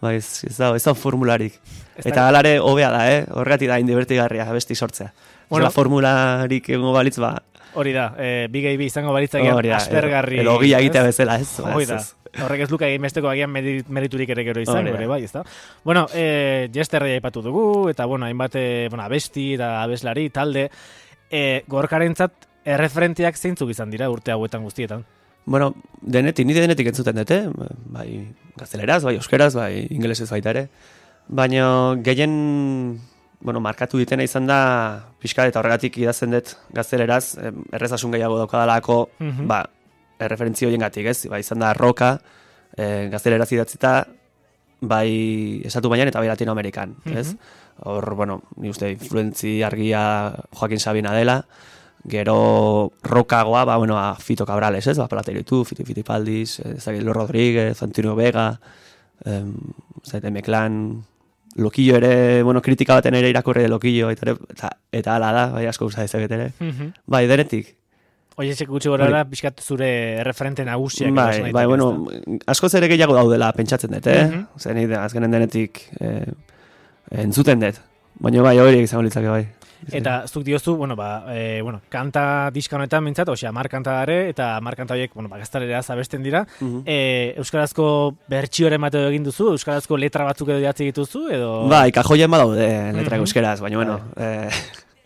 Bai, 0.01 0.15
ez, 0.18 0.45
ez 0.50 0.56
da, 0.57 0.71
ez 0.75 0.81
da 0.81 0.95
formularik. 0.98 1.59
Ez 1.95 2.07
Eta 2.09 2.25
alare 2.31 2.57
hobea 2.57 2.89
da, 2.89 3.04
eh? 3.12 3.21
Horregatik 3.30 3.69
da 3.69 3.77
indibertigarria 3.83 4.50
abesti 4.50 4.74
sortzea. 4.74 5.12
Bueno. 5.49 5.65
Bueno, 5.65 5.71
formularik 5.71 6.69
egongo 6.69 6.94
balitz, 6.94 7.17
ba, 7.23 7.38
Hori 7.77 7.91
da, 7.94 8.07
e, 8.17 8.47
bi 8.49 8.61
gehi 8.63 8.77
bi 8.79 8.88
izango 8.89 9.11
balitzagian 9.13 9.53
hori 9.53 9.69
da, 9.69 9.77
aspergarri. 9.77 10.39
Edo 10.41 10.55
ez? 10.63 10.71
egitea 10.79 11.03
bezala, 11.03 11.35
ez? 11.38 11.49
Ba, 11.61 11.75
ez, 11.81 11.88
da. 11.91 11.97
ez. 11.99 12.41
Horrek 12.44 12.63
ez 12.65 12.69
luka 12.71 12.88
egin 12.88 13.03
besteko 13.05 13.29
agian 13.29 13.51
meri- 13.53 13.83
meriturik 13.94 14.29
ere 14.33 14.44
gero 14.47 14.61
izango 14.61 14.94
Hori 14.95 15.05
bai, 15.09 15.23
ezta? 15.23 15.44
Bueno, 15.83 16.07
eh 16.13 16.69
Jesterrei 16.73 17.13
aipatu 17.13 17.41
dugu 17.45 17.89
eta 17.89 18.05
bueno, 18.05 18.25
hainbat 18.25 18.55
eh, 18.55 18.88
bueno, 18.89 19.03
abesti 19.03 19.53
eta 19.55 19.83
abeslari 19.83 20.29
talde 20.29 20.69
eh 21.29 21.63
gorkarentzat 21.67 22.47
erreferenteak 22.65 23.38
zeintzuk 23.38 23.69
izan 23.69 23.91
dira 23.91 24.09
urte 24.09 24.31
hauetan 24.31 24.63
guztietan. 24.63 25.05
Bueno, 25.45 25.75
denetik, 26.01 26.45
nire 26.45 26.61
denetik 26.65 26.88
entzuten 26.91 27.15
dute, 27.15 27.38
bai 27.94 28.09
gazteleraz, 28.57 29.03
bai 29.03 29.15
euskeraz, 29.15 29.53
bai 29.55 29.88
ingelesez 29.89 30.29
baita 30.29 30.49
ere. 30.49 30.67
Baina 31.27 31.95
gehien, 32.03 32.99
bueno, 33.39 33.59
markatu 33.59 33.97
ditena 34.01 34.23
izan 34.23 34.47
da, 34.49 35.03
pixka 35.21 35.45
eta 35.47 35.59
horregatik 35.59 35.97
idazten 36.01 36.31
dut 36.31 36.55
gazteleraz, 36.73 37.37
errezasun 37.71 38.11
gehiago 38.11 38.37
daukadalako, 38.39 39.09
Mhm. 39.19 39.47
ba, 39.47 39.63
erreferentzi 40.19 40.65
horien 40.65 40.81
gatik, 40.81 41.05
ez? 41.05 41.27
Ba, 41.29 41.39
izan 41.39 41.59
da 41.59 41.73
roka, 41.73 42.19
e, 42.75 43.07
gazteleraz 43.11 43.51
idatzita, 43.51 44.07
bai 44.81 45.61
esatu 45.65 45.89
baian 45.89 46.07
eta 46.07 46.19
bai 46.19 46.27
Latinoamerikan, 46.27 46.95
ez? 47.05 47.35
Hor, 47.85 48.15
bueno, 48.15 48.41
ni 48.57 48.69
uste 48.69 48.89
influentzi 48.91 49.61
argia 49.63 50.33
Joaquin 50.51 50.79
Sabina 50.79 51.13
dela, 51.13 51.45
gero 52.07 52.91
rokagoa, 53.03 53.65
ba, 53.65 53.77
bueno, 53.77 53.97
a 53.99 54.15
Fito 54.15 54.45
Cabrales, 54.45 54.87
ez? 54.87 54.97
Ba, 54.97 55.07
Platero 55.07 55.39
itu, 55.39 55.63
Fiti 55.65 55.83
Fitipaldis, 55.83 56.59
eh, 56.59 56.75
ezagik, 56.77 57.03
Lo 57.03 57.13
Rodríguez, 57.13 57.81
Antonio 57.83 58.15
Vega, 58.15 58.59
em, 59.25 59.53
zaite 60.03 60.31
Meklan, 60.31 61.03
Lokillo 61.57 61.98
ere, 61.98 62.44
bueno, 62.44 62.62
kritika 62.62 62.94
baten 63.00 63.15
ere 63.18 63.31
irakurri 63.31 63.65
Lokillo, 63.68 64.12
eta, 64.13 64.36
eta, 64.54 64.69
eta 64.94 65.15
ala 65.18 65.31
da, 65.33 65.45
bai 65.56 65.65
asko 65.65 65.89
usa 65.89 66.06
ezaget 66.06 66.31
ere. 66.38 66.51
Mhm. 66.59 66.94
Bai, 67.09 67.25
denetik. 67.27 67.74
Oie, 68.38 68.54
txek 68.54 68.69
gutxi 68.69 68.92
gora 68.94 69.07
da, 69.09 69.24
pixkat 69.25 69.63
zure 69.65 69.89
referente 70.24 70.62
nagusiak. 70.65 71.09
Bai, 71.18 71.51
bai, 71.51 71.65
bueno, 71.65 72.06
askoz 72.45 72.75
ere 72.77 72.89
gehiago 72.92 73.15
daudela 73.18 73.50
pentsatzen 73.57 73.95
dut, 73.95 74.06
eh? 74.13 74.27
Mhm. 74.27 74.44
Zer 74.62 74.77
ni 74.77 74.86
azkenen 74.94 75.33
denetik 75.33 75.81
eh, 76.00 76.30
entzuten 77.25 77.65
dut. 77.65 77.81
Baina 78.21 78.45
bai, 78.45 78.59
horiek 78.62 78.86
izango 78.86 79.07
litzake 79.07 79.33
bai. 79.33 79.48
Eta 79.91 80.27
zuk 80.27 80.44
diozu, 80.44 80.75
bueno, 80.75 80.95
ba, 80.95 81.25
e, 81.35 81.62
bueno, 81.62 81.81
kanta 81.89 82.50
diska 82.51 82.75
honetan 82.75 83.03
mintzat, 83.03 83.29
osea, 83.29 83.51
mar 83.51 83.69
kanta 83.69 83.91
dare, 84.00 84.29
eta 84.29 84.59
mar 84.62 84.75
kanta 84.75 84.94
horiek, 84.95 85.13
bueno, 85.13 85.29
ba, 85.29 85.38
gaztaleraz 85.38 85.89
abesten 85.89 86.24
dira. 86.24 86.45
Mhm. 86.59 86.81
E, 86.85 87.33
Euskarazko 87.38 88.15
bertsioren 88.27 88.81
bat 88.81 88.95
egin 88.95 89.24
duzu, 89.24 89.51
Euskarazko 89.53 89.97
letra 89.97 90.25
batzuk 90.25 90.50
edo 90.50 90.59
idatzi 90.59 90.89
dituzu, 90.91 91.27
edo... 91.31 91.68
Bai, 91.69 91.91
kajoien 91.91 92.31
badaude 92.31 92.68
letra 92.94 93.15
Mhm. 93.18 93.21
euskeraz, 93.25 93.59
baina 93.62 93.77
bueno, 93.77 94.00
eh, 94.18 94.50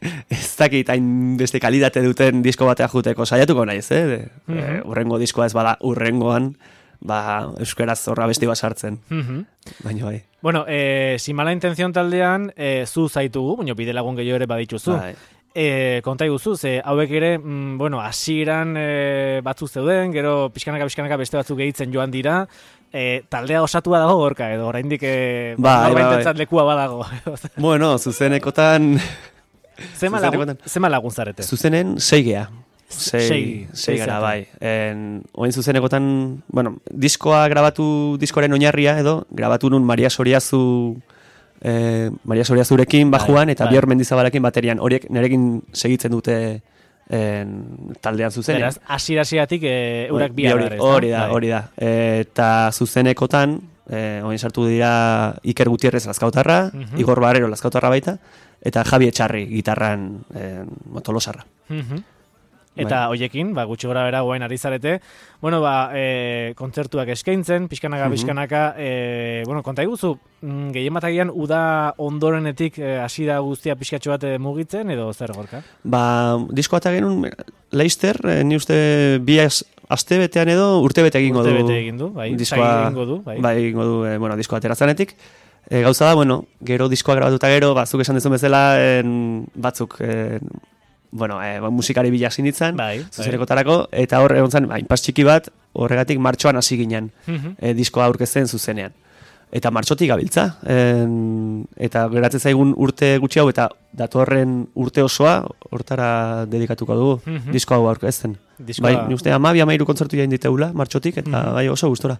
ez 0.29 0.55
dakit 0.57 0.89
hain 0.89 1.37
beste 1.37 1.59
kalidate 1.59 2.01
duten 2.01 2.41
disko 2.41 2.65
batea 2.65 2.87
juteko 2.89 3.25
saiatuko 3.25 3.65
naiz, 3.65 3.91
eh? 3.91 4.05
De, 4.07 4.19
Mhm. 4.47 4.57
eh, 4.57 4.81
urrengo 4.85 5.19
diskoa 5.19 5.45
ez 5.45 5.53
bada 5.53 5.77
urrengoan, 5.81 6.55
ba, 7.01 7.49
euskeraz 7.59 8.07
horra 8.07 8.27
besti 8.29 8.45
bat 8.45 8.57
sartzen, 8.57 8.99
Mhm. 9.09 9.45
baina 9.83 10.05
bai. 10.05 10.23
Bueno, 10.41 10.65
e, 10.67 11.17
sin 11.19 11.35
mala 11.35 11.51
intención 11.53 11.91
taldean, 11.93 12.53
e, 12.55 12.85
zu 12.87 13.09
zaitugu, 13.09 13.57
baina 13.57 13.73
bide 13.73 13.93
lagun 13.93 14.15
gehiago 14.15 14.35
ere 14.37 14.45
badituzu. 14.47 14.91
Bai. 14.97 15.15
E, 15.53 15.99
konta 16.03 16.23
iguzu, 16.25 16.55
ze 16.55 16.81
hauek 16.85 17.11
ere, 17.11 17.37
mm, 17.37 17.77
bueno, 17.77 17.99
hasieran 17.99 18.75
e, 18.77 19.41
batzuk 19.43 19.67
zeuden, 19.69 20.13
gero 20.13 20.49
pixkanaka 20.49 20.85
pixkanaka 20.85 21.17
beste 21.17 21.35
batzuk 21.37 21.57
gehitzen 21.57 21.91
joan 21.91 22.09
dira, 22.09 22.47
e, 22.93 23.23
taldea 23.27 23.61
osatua 23.61 23.99
dago 23.99 24.15
gorka, 24.15 24.47
edo 24.53 24.67
oraindik 24.69 25.01
e, 25.03 25.55
Bai, 25.57 25.91
bai, 25.93 26.03
norbait 26.03 26.37
lekua 26.37 26.63
badago. 26.63 27.05
Bueno, 27.57 27.97
zuzenekotan, 27.99 28.97
zema, 29.97 30.19
Zuzenekotan- 30.21 30.31
lagun, 30.55 30.57
zema 30.65 30.89
lagun 30.89 31.11
zarete? 31.11 31.43
zuzenen 31.43 31.99
seigea. 31.99 32.49
Sei, 32.91 33.67
Sei- 33.73 33.97
gara, 33.97 34.19
bai. 34.19 34.47
En, 34.59 35.23
oin 35.33 35.51
zuzenekotan, 35.51 36.43
bueno, 36.47 36.77
diskoa 36.91 37.47
grabatu, 37.47 38.17
diskoaren 38.19 38.51
oinarria 38.53 38.97
edo, 38.99 39.25
grabatu 39.31 39.69
nun 39.69 39.83
Maria 39.83 40.09
Soriazu, 40.09 40.97
eh, 41.61 42.09
Maria 42.23 42.43
Soriazurekin 42.45 43.09
bajuan, 43.11 43.47
Bai, 43.47 43.53
eta 43.53 43.65
bai. 43.65 43.73
Bior 43.73 43.87
Mendizabalekin 43.87 44.41
baterian, 44.43 44.79
horiek 44.79 45.09
nerekin 45.09 45.61
segitzen 45.73 46.11
dute 46.11 46.61
en, 47.09 47.55
taldean 48.01 48.31
zuzenean. 48.31 48.61
Beraz, 48.69 48.79
hasiera-hasieratik 48.87 49.63
e, 49.63 50.05
eurak 50.09 50.31
bi 50.33 50.43
Bai, 50.45 50.53
hori, 50.53 50.63
ezta? 50.69 50.83
hori 50.83 51.09
da, 51.09 51.19
Bai. 51.25 51.31
hori 51.35 51.47
da. 51.51 51.61
Eta 51.77 52.69
zuzenekotan, 52.71 53.59
eh, 53.89 54.21
oin 54.23 54.39
sartu 54.39 54.65
dira 54.67 55.35
Iker 55.43 55.67
Gutierrez 55.69 56.05
lazkautarra, 56.07 56.69
Mhm. 56.73 56.97
Igor 56.99 57.19
Barrero 57.19 57.47
lazkautarra 57.47 57.89
baita, 57.89 58.17
eta 58.63 58.83
Javi 58.85 59.07
Etxarri 59.07 59.47
gitarran 59.47 60.23
eh, 60.35 60.63
tolosarra. 61.03 61.45
Mhm. 61.69 62.03
Eta 62.75 63.09
hoiekin, 63.11 63.53
ba, 63.53 63.65
gutxi 63.67 63.85
gora 63.87 64.05
bera 64.05 64.21
guain 64.21 64.41
ari 64.43 64.57
zarete, 64.57 65.01
bueno, 65.41 65.59
ba, 65.59 65.91
e, 65.93 66.53
kontzertuak 66.55 67.09
eskaintzen, 67.09 67.67
pixkanaka, 67.67 68.05
Mhm. 68.05 68.11
pixkanaka, 68.13 68.75
e, 68.77 69.43
bueno, 69.45 69.61
konta 69.61 69.83
iguzu, 69.83 70.17
mm, 70.41 70.71
gehien 70.71 70.93
bat 70.93 71.03
uda 71.33 71.93
ondorenetik 71.97 72.79
e, 72.79 72.97
hasi 72.99 73.25
da 73.25 73.39
guztia 73.39 73.75
pixkatxo 73.75 74.11
bat 74.11 74.23
e, 74.23 74.37
mugitzen, 74.39 74.89
edo 74.89 75.11
zer 75.13 75.33
gorka? 75.33 75.61
Ba, 75.83 76.37
disko 76.49 76.77
eta 76.77 76.91
genuen, 76.91 77.29
Leister, 77.71 78.17
eh, 78.27 78.43
ni 78.43 78.55
uste 78.55 79.19
bi 79.23 79.37
aste 79.39 80.17
betean 80.17 80.47
edo 80.49 80.81
urte 80.81 81.03
bete 81.03 81.19
egingo 81.19 81.39
Urte 81.39 81.51
du. 81.51 81.57
bete 81.67 81.77
egin 81.79 81.97
du, 81.97 82.09
bai, 82.11 82.33
Diskoa, 82.35 82.87
egingo 82.87 83.05
du, 83.05 83.21
bai. 83.23 83.39
bai, 83.39 83.57
egingo 83.65 83.83
du, 83.83 84.05
eh, 84.05 84.17
bueno, 84.17 84.35
diskoa 84.37 84.59
aterazanetik. 84.59 85.15
E, 85.69 85.81
gauza 85.81 86.05
da, 86.05 86.13
bueno, 86.15 86.45
gero 86.63 86.87
diskoa 86.89 87.15
grabatuta 87.15 87.47
gero, 87.47 87.73
batzuk 87.73 88.01
esan 88.01 88.15
dezun 88.15 88.31
bezala, 88.31 88.99
en, 88.99 89.45
batzuk, 89.55 89.99
en, 90.01 90.39
bueno, 91.11 91.41
e, 91.43 91.59
musikari 91.69 92.09
bila 92.11 92.27
hasi 92.27 92.41
nintzen, 92.41 92.75
Bai, 92.77 93.05
zuzenekotarako, 93.11 93.89
eta 93.91 94.21
hor 94.23 94.35
egon 94.35 94.51
zen, 94.51 94.67
ba, 94.67 94.79
inpas 94.79 95.01
txiki 95.01 95.23
bat, 95.27 95.49
horregatik 95.73 96.19
martxoan 96.19 96.55
hasi 96.57 96.77
ginen, 96.77 97.11
Mhm. 97.27 97.55
e, 97.59 97.73
diskoa 97.73 98.05
aurkezten 98.05 98.47
zuzenean. 98.47 98.91
Eta 99.51 99.69
martxotik 99.69 100.07
gabiltza, 100.07 100.57
en, 100.65 101.65
eta 101.75 102.05
geratzen 102.07 102.39
zaigun 102.39 102.73
urte 102.77 103.17
gutxi 103.19 103.39
hau, 103.41 103.49
eta 103.51 103.67
datorren 103.91 104.69
urte 104.79 105.03
osoa, 105.03 105.41
hortara 105.71 106.45
dedikatuko 106.47 106.95
dugu, 106.95 107.21
Mhm. 107.25 107.51
disko 107.51 107.75
hau 107.75 107.87
aurkezten. 107.89 108.37
Diskoa- 108.57 108.93
Bai, 108.93 109.07
ni 109.09 109.13
uste 109.13 109.31
ama 109.31 109.51
bi 109.51 109.59
amairu 109.59 109.85
kontzertu 109.85 110.15
jain 110.15 110.29
diteula, 110.29 110.71
martxotik, 110.73 111.17
eta 111.17 111.29
Mhm. 111.43 111.53
bai 111.53 111.67
oso 111.67 111.89
gustora. 111.89 112.19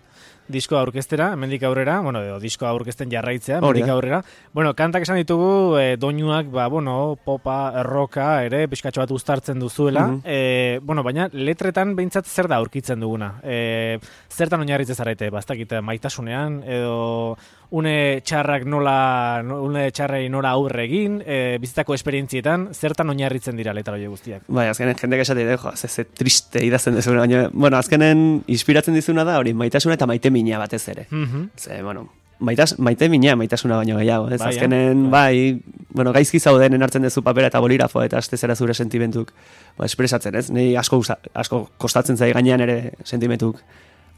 Diskoa 0.52 0.82
aurkeztera, 0.82 1.32
hemendik 1.34 1.64
aurrera, 1.68 2.00
bueno, 2.06 2.22
edo 2.26 2.40
diskoa 2.40 2.70
aurkezten 2.70 3.12
jarraitzea, 3.12 3.60
hemendik 3.60 3.90
aurrera. 3.90 4.22
Bueno, 4.54 4.74
kantak 4.76 5.06
esan 5.08 5.20
ditugu, 5.22 5.78
e, 5.80 5.96
doinuak, 5.98 6.52
ba, 6.54 6.68
bueno, 6.72 7.16
popa, 7.26 7.58
erroka, 7.82 8.28
ere, 8.46 8.66
pixkatxo 8.72 9.04
bat 9.04 9.16
uztartzen 9.16 9.60
duzuela. 9.60 10.08
Mhm. 10.08 10.22
e, 10.26 10.80
bueno, 10.84 11.04
baina 11.04 11.30
letretan 11.32 11.96
behintzat 11.96 12.28
zer 12.28 12.48
da 12.52 12.60
aurkitzen 12.62 13.00
duguna? 13.00 13.34
E, 13.44 14.00
zertan 14.30 14.62
oinarritzen 14.62 14.96
zarete, 14.96 15.30
bastakite, 15.34 15.82
maitasunean, 15.82 16.62
edo 16.68 17.38
une 17.72 18.20
txarrak 18.24 18.66
nola, 18.68 19.42
no- 19.48 19.62
une 19.64 19.86
txarrei 19.96 20.28
nola 20.30 20.50
aurre 20.58 20.84
egin, 20.84 21.22
e, 21.26 21.58
bizitzako 21.62 21.94
esperientzietan, 21.96 22.70
zertan 22.76 23.10
oinarritzen 23.14 23.56
dira 23.56 23.72
letra 23.74 23.94
horiek 23.96 24.10
guztiak? 24.12 24.42
Bai, 24.52 24.68
azkenen 24.68 24.96
jendek 25.00 25.22
esate 25.24 25.46
de, 25.48 25.56
jo, 25.58 25.72
ze, 25.76 25.88
ze 25.88 26.04
triste 26.06 26.64
idazten 26.66 26.96
dezuna, 27.00 27.22
baina, 27.24 27.46
bueno, 27.54 27.78
azkenen 27.78 28.44
inspiratzen 28.48 28.94
dizuna 28.94 29.24
da, 29.24 29.38
hori, 29.40 29.54
maitasuna 29.54 29.96
eta 29.96 30.06
maite 30.06 30.30
mina 30.32 30.60
batez 30.60 30.84
ere. 30.90 31.08
Mhm. 31.10 31.46
Ze, 31.56 31.82
bueno, 31.82 32.10
maitas, 32.40 32.76
maite 32.80 33.08
mina, 33.08 33.38
maitasuna 33.38 33.78
baino 33.78 33.98
gehiago, 34.00 34.28
ez? 34.30 34.40
Bai, 34.42 34.48
eh? 34.50 34.58
azkenen, 34.58 35.10
bai, 35.10 35.62
bueno, 35.94 36.12
gaizki 36.12 36.40
zauden 36.44 36.76
hartzen 36.84 37.04
duzu 37.08 37.24
papera 37.24 37.48
eta 37.48 37.60
bolirafo 37.64 38.04
eta 38.04 38.18
aste 38.18 38.36
zera 38.36 38.56
zure 38.56 38.74
sentimentuk, 38.74 39.32
ba, 39.78 39.86
espresatzen, 39.86 40.36
ez? 40.36 40.50
Nei 40.52 40.76
asko, 40.76 40.98
usa- 40.98 41.20
asko 41.34 41.70
kostatzen 41.78 42.18
zai 42.18 42.34
gainean 42.34 42.60
ere 42.68 42.94
sentimentuk 43.06 43.62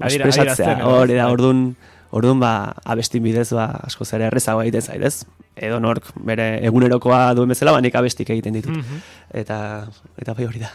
espresatzea, 0.01 0.71
adierazten, 0.73 0.81
hori 0.89 1.13
da, 1.21 1.27
bai. 1.27 1.75
Orduan 2.13 2.37
ba 2.39 2.75
abestin 2.85 3.23
bidez 3.25 3.49
ba 3.57 3.65
asko 3.87 4.05
zere 4.05 4.27
errezago 4.29 4.61
egiten 4.61 4.81
zaidez. 4.85 5.25
Edo 5.57 5.79
nork 5.81 6.11
bere 6.25 6.59
egunerokoa 6.65 7.33
duen 7.37 7.49
bezala 7.49 7.71
ba 7.73 7.81
nik 7.81 7.95
abestik 7.97 8.29
egiten 8.29 8.53
ditut. 8.53 8.75
Mhm. 8.77 8.99
Eta 9.41 9.57
eta 10.21 10.33
bai 10.37 10.45
hori 10.45 10.61
da. 10.61 10.69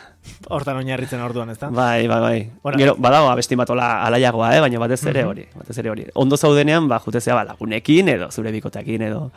Hortan 0.51 0.77
oinarritzen 0.83 1.23
orduan, 1.23 1.51
ezta? 1.55 1.71
Bai, 1.71 2.07
bai, 2.11 2.21
bai. 2.21 2.51
Bueno, 2.63 2.79
Gero 2.79 2.97
badago 2.99 3.31
abesti 3.31 3.55
bat 3.57 3.71
ola 3.71 4.03
alaiagoa, 4.07 4.51
eh, 4.57 4.61
baina 4.61 4.79
batez 4.83 5.01
ere 5.07 5.23
Mhm. 5.23 5.29
hori, 5.31 5.47
batez 5.55 5.79
ere 5.79 5.91
hori. 5.91 6.07
Ondo 6.15 6.37
zaudenean 6.37 6.89
ba 6.89 6.99
jutezea 6.99 7.35
ba 7.35 7.45
lagunekin 7.45 8.09
edo 8.09 8.31
zure 8.31 8.51
bikotekin 8.53 9.03
edo 9.03 9.31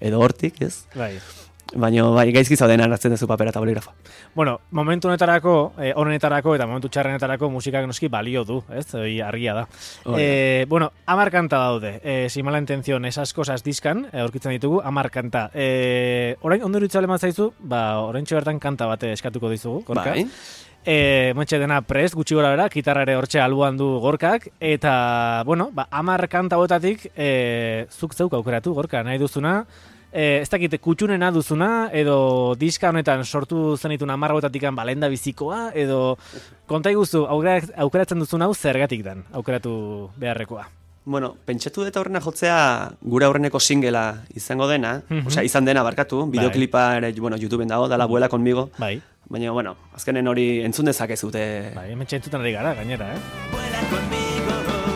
edo 0.00 0.20
hortik, 0.20 0.60
ez? 0.62 0.84
Bai. 0.94 1.18
Baina 1.74 2.04
bai 2.14 2.28
gaizki 2.30 2.54
zaudenean 2.54 2.92
hartzen 2.94 3.10
duzu 3.10 3.26
papera 3.26 3.50
eta 3.50 3.58
boligrafoa. 3.58 3.94
Bueno, 4.36 4.60
momentu 4.70 5.08
honetarako, 5.08 5.72
eh, 5.82 5.92
honetarako 5.96 6.54
eta 6.54 6.66
momentu 6.66 6.88
txarrenetarako 6.88 7.50
musikak 7.50 7.88
noski 7.90 8.06
balio 8.08 8.44
du, 8.46 8.60
ez? 8.70 8.86
Hori 8.94 9.20
argia 9.20 9.54
da. 9.54 9.64
Hori. 10.04 10.22
Eh, 10.22 10.66
bueno, 10.68 10.92
amar 11.06 11.32
kanta 11.34 11.58
daude. 11.58 12.00
Eh, 12.04 12.28
si 12.30 12.44
mala 12.44 12.58
intención, 12.58 13.04
esas 13.04 13.34
cosas 13.34 13.64
diskan, 13.64 14.06
eh, 14.12 14.20
aurkitzen 14.20 14.52
ditugu, 14.52 14.80
amar 14.84 15.10
kanta. 15.10 15.50
Eh, 15.54 16.36
orain, 16.42 16.62
ondo 16.62 16.78
iruditzen 16.78 17.18
zaizu, 17.18 17.52
ba, 17.58 17.98
orain 17.98 18.24
bertan 18.30 18.60
kanta 18.60 18.86
bate 18.86 19.12
eskatuko 19.12 19.50
dizugu, 19.50 19.82
gorka. 19.84 20.10
Bai. 20.10 20.28
E, 20.86 21.32
montxe 21.34 21.58
dena 21.58 21.80
prest, 21.82 22.14
gutxi 22.14 22.36
gora 22.38 22.52
bera, 22.52 22.68
gitarra 22.70 23.02
ere 23.02 23.16
hortxe 23.18 23.40
alboan 23.42 23.76
du 23.76 23.98
gorkak, 23.98 24.52
eta, 24.60 25.42
bueno, 25.44 25.70
ba, 25.74 25.88
amar 25.90 26.28
kanta 26.28 26.56
botatik, 26.56 27.10
e, 27.16 27.86
zuk 27.90 28.14
zeuk 28.14 28.36
aukeratu 28.38 28.72
gorka, 28.72 29.02
nahi 29.02 29.18
duzuna, 29.18 29.64
e, 30.16 30.40
ez 30.40 30.48
dakit, 30.48 30.78
kutxunena 30.80 31.28
duzuna, 31.34 31.90
edo 31.92 32.54
diska 32.56 32.88
honetan 32.88 33.24
sortu 33.28 33.76
zenitun 33.76 34.10
amar 34.10 34.32
botatik 34.32 34.64
balenda 34.72 35.08
bizikoa, 35.12 35.72
edo 35.76 36.16
konta 36.66 36.90
iguzu, 36.90 37.26
aukera- 37.28 37.74
aukeratzen 37.84 38.18
duzun 38.24 38.42
hau 38.42 38.54
zergatik 38.54 39.04
dan, 39.04 39.24
aukeratu 39.32 40.08
beharrekoa. 40.16 40.64
Bueno, 41.06 41.36
pentsatu 41.46 41.84
dut 41.84 41.96
aurrena 42.00 42.18
jotzea 42.24 42.56
gure 43.02 43.26
aurreneko 43.28 43.60
singela 43.60 44.24
izango 44.34 44.66
dena, 44.66 45.02
Mhm. 45.08 45.26
osea, 45.28 45.44
izan 45.44 45.64
dena 45.64 45.84
barkatu, 45.84 46.24
bideoklipa 46.32 46.96
ere, 46.96 47.12
bueno, 47.20 47.36
YouTubeen 47.36 47.68
dago, 47.68 47.86
dala 47.88 48.06
buela 48.06 48.28
conmigo, 48.28 48.70
Bai, 48.78 49.00
baina, 49.28 49.52
bueno, 49.52 49.76
azkenen 49.94 50.26
hori 50.26 50.62
entzun 50.64 50.86
dezakezute. 50.86 51.72
bai, 51.76 51.92
hemen 51.92 52.06
txentutan 52.06 52.40
ari 52.40 52.52
gara, 52.52 52.74
gainera, 52.74 53.14
eh? 53.14 53.65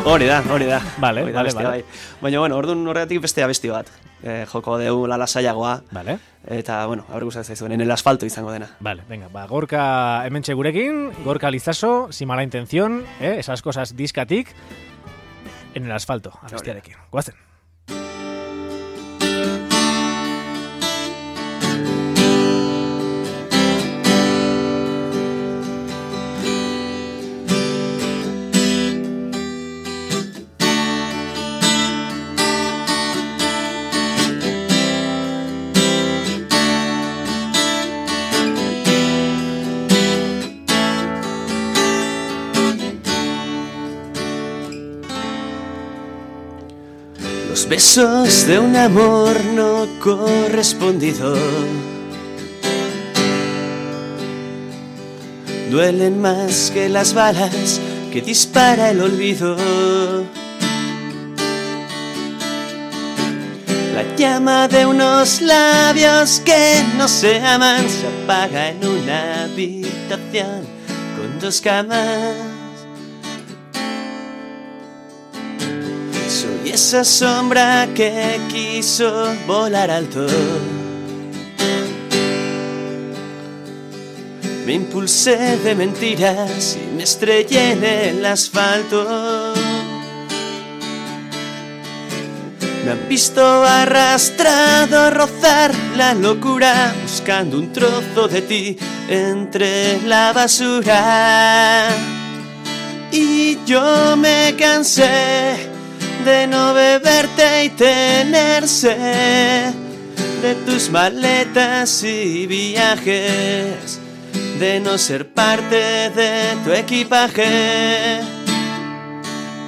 Hori 0.04 0.26
da, 0.26 0.42
hori 0.50 0.64
da. 0.66 0.80
Vale, 0.99 1.23
Hori 1.23 1.33
da 1.33 1.38
vale, 1.38 1.49
bestia, 1.49 1.69
vale. 1.69 1.83
bai. 1.83 2.19
Baina, 2.23 2.38
bueno, 2.40 2.57
orduan 2.57 2.87
horregatik 2.88 3.21
beste 3.21 3.42
abesti 3.45 3.69
bat. 3.71 3.90
E, 4.23 4.45
joko 4.49 4.76
deu 4.80 5.07
lalasaiagoa, 5.09 5.75
Vale. 5.92 6.19
eta, 6.49 6.85
bueno, 6.87 7.04
aurre 7.11 7.25
gustatzen 7.28 7.54
zaizuen, 7.54 7.73
en 7.73 7.80
el 7.80 7.90
asfalto 7.90 8.26
izango 8.26 8.52
dena. 8.52 8.69
Vale, 8.80 9.02
venga, 9.09 9.28
ba, 9.33 9.47
gorka 9.47 10.26
hementxe 10.26 10.54
gurekin, 10.54 11.11
gorka 11.25 11.50
lizaso, 11.50 12.09
sin 12.12 12.28
mala 12.28 12.42
intención, 12.45 13.04
eh, 13.21 13.37
esas 13.38 13.62
cosas 13.62 13.97
diskatik, 13.97 14.49
en 15.75 15.85
el 15.85 15.92
asfalto, 15.92 16.33
abestiarekin. 16.42 16.95
Guazen. 17.11 17.35
Los 47.50 47.69
besos 47.69 48.47
de 48.47 48.61
un 48.61 48.76
amor 48.76 49.45
no 49.57 49.88
correspondido 49.99 51.35
duelen 55.69 56.21
más 56.21 56.71
que 56.73 56.88
las 56.88 57.12
balas 57.12 57.80
que 58.12 58.23
dispara 58.23 58.90
el 58.90 59.00
olvido. 59.00 59.57
La 63.95 64.16
llama 64.16 64.69
de 64.69 64.87
unos 64.87 65.40
labios 65.40 66.40
que 66.45 66.85
no 66.97 67.09
se 67.09 67.40
aman 67.40 67.88
se 67.88 68.07
apaga 68.07 68.69
en 68.71 68.87
una 68.87 69.42
habitación 69.42 70.66
con 71.16 71.40
dos 71.40 71.61
camas. 71.61 72.50
Esa 76.80 77.04
sombra 77.04 77.87
que 77.94 78.40
quiso 78.49 79.12
volar 79.46 79.90
alto. 79.90 80.26
Me 84.64 84.72
impulsé 84.72 85.58
de 85.58 85.75
mentiras 85.75 86.78
y 86.82 86.96
me 86.96 87.02
estrellé 87.02 87.72
en 87.72 87.84
el 87.84 88.25
asfalto. 88.25 89.52
Me 92.87 92.92
han 92.92 93.08
visto 93.10 93.44
arrastrado 93.62 95.10
rozar 95.10 95.72
la 95.99 96.14
locura, 96.14 96.94
buscando 97.02 97.58
un 97.58 97.75
trozo 97.75 98.26
de 98.26 98.40
ti 98.40 98.78
entre 99.06 100.00
la 100.06 100.32
basura. 100.32 101.88
Y 103.12 103.58
yo 103.66 104.16
me 104.16 104.54
cansé 104.58 105.69
de 106.24 106.46
no 106.46 106.74
beberte 106.74 107.64
y 107.64 107.68
tener 107.70 108.68
sed 108.68 109.72
de 110.42 110.54
tus 110.66 110.90
maletas 110.90 112.02
y 112.02 112.46
viajes, 112.46 114.00
de 114.58 114.80
no 114.80 114.96
ser 114.96 115.28
parte 115.32 116.10
de 116.10 116.56
tu 116.64 116.72
equipaje. 116.72 118.20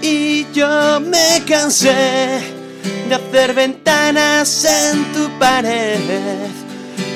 Y 0.00 0.46
yo 0.52 1.00
me 1.00 1.42
cansé 1.46 2.40
de 3.08 3.14
hacer 3.14 3.54
ventanas 3.54 4.64
en 4.64 5.12
tu 5.12 5.28
pared, 5.38 5.98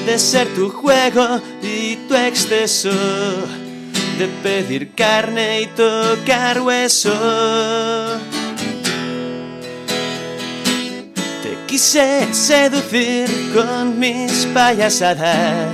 de 0.05 0.19
ser 0.19 0.49
tu 0.55 0.69
juego 0.69 1.41
y 1.63 1.97
tu 2.09 2.15
exceso, 2.15 2.93
de 4.19 4.29
pedir 4.43 4.95
carne 4.95 5.63
y 5.63 5.67
tocar 5.69 6.61
hueso. 6.61 7.15
Quise 11.77 12.33
seducir 12.33 13.29
con 13.53 13.99
mis 13.99 14.47
payasadas. 14.55 15.69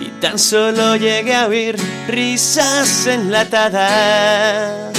Y 0.00 0.10
Tan 0.20 0.36
solo 0.36 0.96
llegué 0.96 1.36
a 1.36 1.46
oír 1.46 1.76
risas 2.08 3.06
enlatadas. 3.06 4.92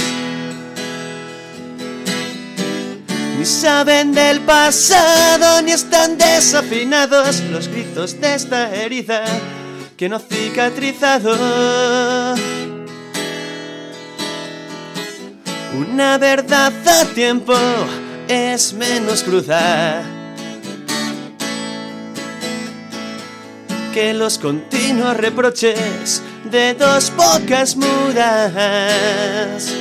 Ni 3.38 3.44
saben 3.44 4.14
del 4.14 4.40
pasado, 4.40 5.60
ni 5.60 5.72
están 5.72 6.16
desafinados 6.16 7.40
los 7.50 7.68
gritos 7.68 8.18
de 8.22 8.36
esta 8.36 8.74
herida 8.74 9.22
que 9.98 10.08
no 10.08 10.18
cicatrizado. 10.18 11.36
Una 15.74 16.18
verdad 16.18 16.72
a 16.86 17.04
tiempo 17.14 17.54
es 18.28 18.74
menos 18.74 19.22
cruda 19.22 20.02
que 23.94 24.12
los 24.12 24.38
continuos 24.38 25.16
reproches 25.16 26.22
de 26.44 26.74
dos 26.74 27.10
bocas 27.16 27.76
mudas. 27.76 29.72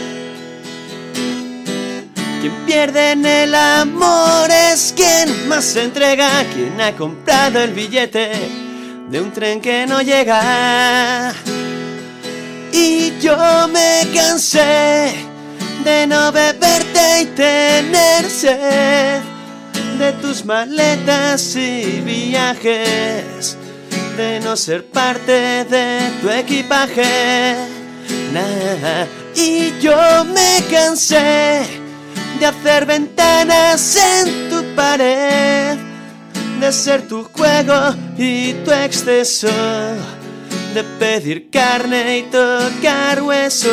Quien 2.39 2.53
pierde 2.65 3.11
en 3.11 3.25
el 3.25 3.53
amor 3.53 4.49
es 4.49 4.93
quien 4.95 5.47
más 5.49 5.65
se 5.65 5.83
entrega, 5.83 6.29
quien 6.53 6.79
ha 6.79 6.95
comprado 6.95 7.59
el 7.59 7.73
billete 7.73 8.31
de 9.09 9.21
un 9.21 9.31
tren 9.31 9.59
que 9.59 9.85
no 9.85 10.01
llega. 10.01 11.33
Y 12.71 13.19
yo 13.19 13.67
me 13.67 14.07
cansé 14.13 15.30
de 15.83 16.07
no 16.07 16.31
beberte 16.31 17.21
y 17.21 17.25
tener 17.25 18.29
sed 18.29 19.21
de 19.97 20.11
tus 20.13 20.43
maletas 20.45 21.55
y 21.55 22.01
viajes 22.03 23.57
de 24.17 24.39
no 24.39 24.55
ser 24.55 24.85
parte 24.85 25.65
de 25.65 25.99
tu 26.21 26.29
equipaje. 26.29 27.55
Nah. 28.33 29.05
Y 29.35 29.73
yo 29.79 30.25
me 30.25 30.63
cansé 30.69 31.61
de 32.39 32.45
hacer 32.45 32.85
ventanas 32.85 33.95
en 33.95 34.49
tu 34.49 34.75
pared, 34.75 35.77
de 36.59 36.71
ser 36.71 37.07
tu 37.07 37.23
juego 37.25 37.95
y 38.17 38.53
tu 38.65 38.71
exceso, 38.71 39.47
de 40.73 40.83
pedir 40.99 41.49
carne 41.49 42.19
y 42.19 42.23
tocar 42.23 43.21
hueso. 43.21 43.69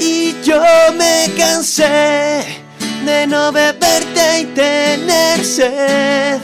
Y 0.00 0.34
yo 0.42 0.60
me 0.96 1.30
cansé 1.36 2.42
de 3.04 3.26
no 3.26 3.52
beberte 3.52 4.40
y 4.40 4.44
tener 4.46 5.44
sed 5.44 6.40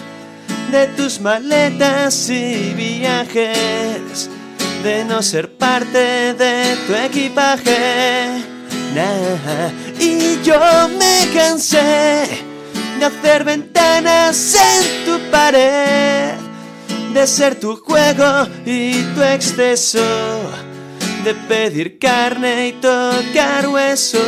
de 0.71 0.87
tus 0.89 1.21
maletas 1.21 2.29
y 2.29 2.75
viajes, 2.75 4.29
de 4.83 5.05
no 5.05 5.23
ser 5.23 5.51
parte 5.57 6.35
de 6.35 6.77
tu 6.87 6.95
equipaje. 6.95 8.43
Nah. 8.95 9.71
Y 9.99 10.43
yo 10.43 10.59
me 10.99 11.29
cansé 11.35 12.27
de 12.99 13.05
hacer 13.05 13.45
ventanas 13.45 14.55
en 14.55 15.05
tu 15.05 15.31
pared, 15.31 16.35
de 17.13 17.27
ser 17.27 17.59
tu 17.61 17.77
juego 17.77 18.49
y 18.65 19.03
tu 19.15 19.23
exceso, 19.23 20.01
de 21.27 21.35
pedir 21.35 21.99
carne 21.99 22.69
y 22.69 22.73
tocar 22.75 23.67
hueso. 23.67 24.19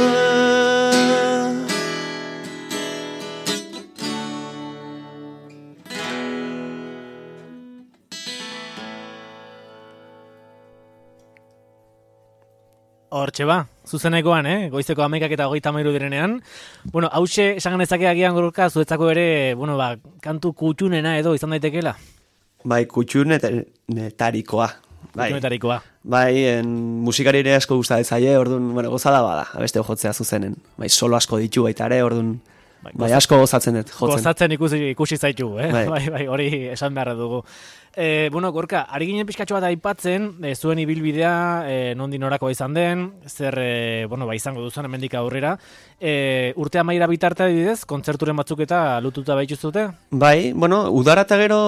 Hortxe 13.10 13.44
ba, 13.44 13.68
zuzenekoan, 13.86 14.46
eh? 14.46 14.68
goizeko 14.68 15.04
amekak 15.06 15.30
eta 15.36 15.46
goita 15.46 15.70
mairu 15.70 15.92
direnean. 15.94 16.42
Bueno, 16.90 17.06
hause, 17.12 17.54
esan 17.60 17.78
ganezake 17.78 18.08
agian 18.10 18.34
gorka, 18.34 18.68
zuetzako 18.70 19.12
ere, 19.14 19.54
bueno, 19.54 19.78
ba, 19.78 19.92
kantu 20.20 20.50
kutxunena 20.50 21.14
edo 21.22 21.36
izan 21.38 21.54
daitekela. 21.54 21.94
Bai, 22.64 22.86
kutxunetarikoa. 22.90 24.68
Bai, 25.14 25.30
Kutxunetarikoa. 25.30 25.78
Bai 26.08 26.44
en, 26.56 26.68
musikari 27.04 27.42
ere 27.44 27.54
asko 27.58 27.76
gusta 27.76 28.00
zaie, 28.02 28.36
orduan, 28.40 28.72
bueno, 28.74 28.90
gozada 28.90 29.20
bada, 29.22 29.48
abeste 29.54 29.82
jotzea 29.84 30.14
zuzenen. 30.14 30.56
Bai, 30.80 30.88
solo 30.88 31.16
asko 31.20 31.38
ditu 31.38 31.68
baita 31.68 31.86
ere, 31.86 32.02
orduan, 32.02 32.38
Bai, 32.78 32.92
bai, 32.94 33.08
asko 33.16 33.40
gozatzen 33.40 33.74
dut, 33.74 33.88
jotzen. 33.90 34.20
Gozatzen 34.20 34.52
ikusi, 34.54 34.78
ikusi 34.92 35.16
zaitu, 35.18 35.48
eh? 35.58 35.66
Bai. 35.72 35.84
Bai, 35.94 36.04
bai, 36.14 36.26
hori 36.30 36.48
esan 36.70 36.94
beharra 36.94 37.16
dugu. 37.18 37.40
E, 37.98 38.28
bueno, 38.30 38.52
Gorka, 38.54 38.84
ari 38.94 39.08
ginen 39.08 39.26
pixkatxo 39.26 39.56
bat 39.56 39.66
aipatzen, 39.66 40.28
e, 40.46 40.54
zuen 40.54 40.78
ibilbidea, 40.78 41.32
e, 41.66 41.80
nondi 41.98 42.20
norakoa 42.22 42.52
izan 42.54 42.76
den, 42.76 43.02
zer, 43.26 43.58
e, 43.58 44.06
bueno, 44.06 44.28
ba, 44.30 44.36
izango 44.38 44.62
duzuen 44.62 44.86
hemendik 44.86 45.18
aurrera. 45.18 45.56
E, 45.98 46.52
urte 46.62 46.78
amaira 46.78 47.10
bitarte 47.10 47.48
adibidez, 47.48 47.82
kontzerturen 47.90 48.38
batzuk 48.38 48.62
eta 48.68 49.00
lututa 49.02 49.34
baituzute? 49.34 49.88
Bai, 50.14 50.52
bueno, 50.54 50.84
udara 50.94 51.26
eta 51.26 51.40
gero 51.42 51.60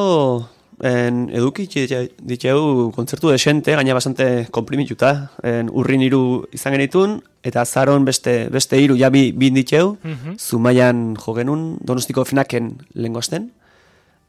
en, 0.83 1.29
eduki 1.33 1.67
ditxeu 1.69 2.91
kontzertu 2.95 3.31
desente, 3.31 3.75
gaina 3.77 3.95
bastante 3.95 4.47
komprimituta. 4.51 5.31
En, 5.43 5.71
urrin 5.73 6.03
hiru 6.03 6.47
izan 6.53 6.73
genitun, 6.77 7.21
eta 7.43 7.65
zaron 7.65 8.05
beste, 8.05 8.49
beste 8.53 8.81
hiru 8.81 8.97
ja 8.97 9.11
bi, 9.11 9.33
bin 9.33 9.55
ditxeu, 9.55 9.97
Mhm. 10.03 10.39
Zumaian 10.39 11.17
jo 11.17 11.35
genuen, 11.35 11.77
donostiko 11.81 12.25
finaken 12.25 12.79
lehengo 12.95 13.19
asten. 13.19 13.51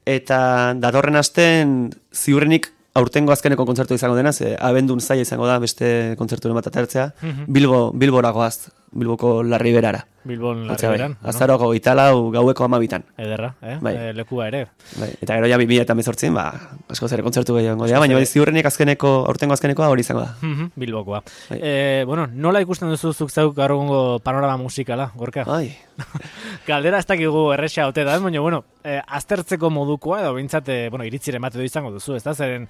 Eta 0.05 0.73
datorren 0.75 1.15
asten 1.15 1.93
ziurrenik 2.11 2.71
aurtengo 2.93 3.31
azkeneko 3.31 3.65
kontzertu 3.65 3.93
izango 3.93 4.15
dena, 4.15 4.33
ze 4.33 4.57
abendun 4.59 4.99
zaila 4.99 5.21
izango 5.21 5.47
da 5.47 5.59
beste 5.59 6.15
kontzerturen 6.17 6.55
bat 6.55 6.67
atertzea. 6.67 7.13
Mhm. 7.21 7.45
Bilbo, 7.47 7.91
Bilbora 7.93 8.31
goaz, 8.31 8.69
Bilboko 8.91 9.39
larri 9.43 9.71
berara. 9.71 10.01
Bilbon 10.27 10.65
bai, 10.67 10.75
larri 10.75 10.89
beran. 10.91 11.13
Azaroko 11.23 11.69
italau 11.73 12.29
gaueko 12.33 12.65
amabitan. 12.65 13.05
Ederra, 13.17 13.53
eh? 13.63 13.77
Bai. 13.81 13.93
E, 13.95 14.09
lekua 14.13 14.49
ere. 14.49 14.65
Bai, 14.99 15.09
eta 15.15 15.37
gero 15.39 15.47
ja 15.47 15.57
2000 15.57 15.85
eta 15.85 15.95
mezortzin, 15.95 16.35
ba, 16.35 16.49
asko 16.91 17.07
zer 17.07 17.23
kontzertu 17.23 17.55
gehiago 17.55 17.87
dira, 17.87 18.01
baina 18.03 18.19
bai, 18.19 18.25
ziurrenik 18.27 18.67
azkeneko, 18.67 19.13
aurtengo 19.31 19.55
azkenekoa 19.55 19.87
hori 19.93 20.03
izango 20.03 20.25
da. 20.25 20.35
Mhm, 20.41 20.73
Bilbokoa. 20.75 21.23
Bai. 21.49 21.59
E, 21.63 22.03
bueno, 22.05 22.27
nola 22.27 22.61
ikusten 22.61 22.91
duzu 22.91 23.13
zuk 23.13 23.31
zauk 23.31 23.55
gaur 23.55 24.19
panorama 24.21 24.57
musikala, 24.59 25.11
Gorka? 25.15 25.47
Ai, 25.47 25.71
Galdera 26.67 26.99
ez 27.01 27.07
dakigu 27.09 27.47
erresa 27.55 27.87
ote 27.89 28.03
da, 28.05 28.17
baina, 28.21 28.41
bueno, 28.43 28.61
e, 28.83 28.99
aztertzeko 29.01 29.71
modukoa, 29.73 30.19
edo 30.21 30.33
bintzat, 30.35 30.69
e, 30.69 30.89
bueno, 30.93 31.05
iritzire 31.07 31.39
emate 31.41 31.57
du 31.57 31.65
izango 31.65 31.91
duzu, 31.93 32.15
ez 32.15 32.23
da, 32.23 32.35
zeren, 32.35 32.67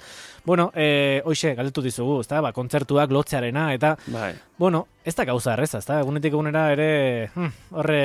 bueno, 0.47 0.69
e, 0.75 1.21
hoxe, 1.25 1.53
galdetu 1.57 1.83
dizugu, 1.83 2.21
ez 2.23 2.29
da, 2.31 2.39
ba, 2.45 2.53
kontzertuak 2.55 3.11
lotzearena, 3.11 3.67
eta, 3.75 3.95
bai. 4.13 4.31
bueno, 4.57 4.85
ez 5.03 5.15
da 5.17 5.25
gauza 5.27 5.55
erreza, 5.57 5.81
ez 5.83 5.89
da, 5.89 5.99
egunetik 6.05 6.31
egunera 6.31 6.67
ere, 6.71 6.91
hm, 7.35 7.55
horre, 7.81 8.03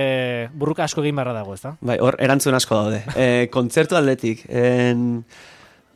burruka 0.54 0.86
asko 0.88 1.04
egin 1.04 1.18
barra 1.22 1.36
dago, 1.36 1.54
ez 1.54 1.62
da? 1.62 1.76
Bai, 1.80 2.00
hor 2.02 2.18
erantzun 2.18 2.58
asko 2.58 2.82
daude. 2.82 3.04
E, 3.14 3.28
kontzertu 3.54 3.98
aldetik, 3.98 4.42
en, 4.50 5.22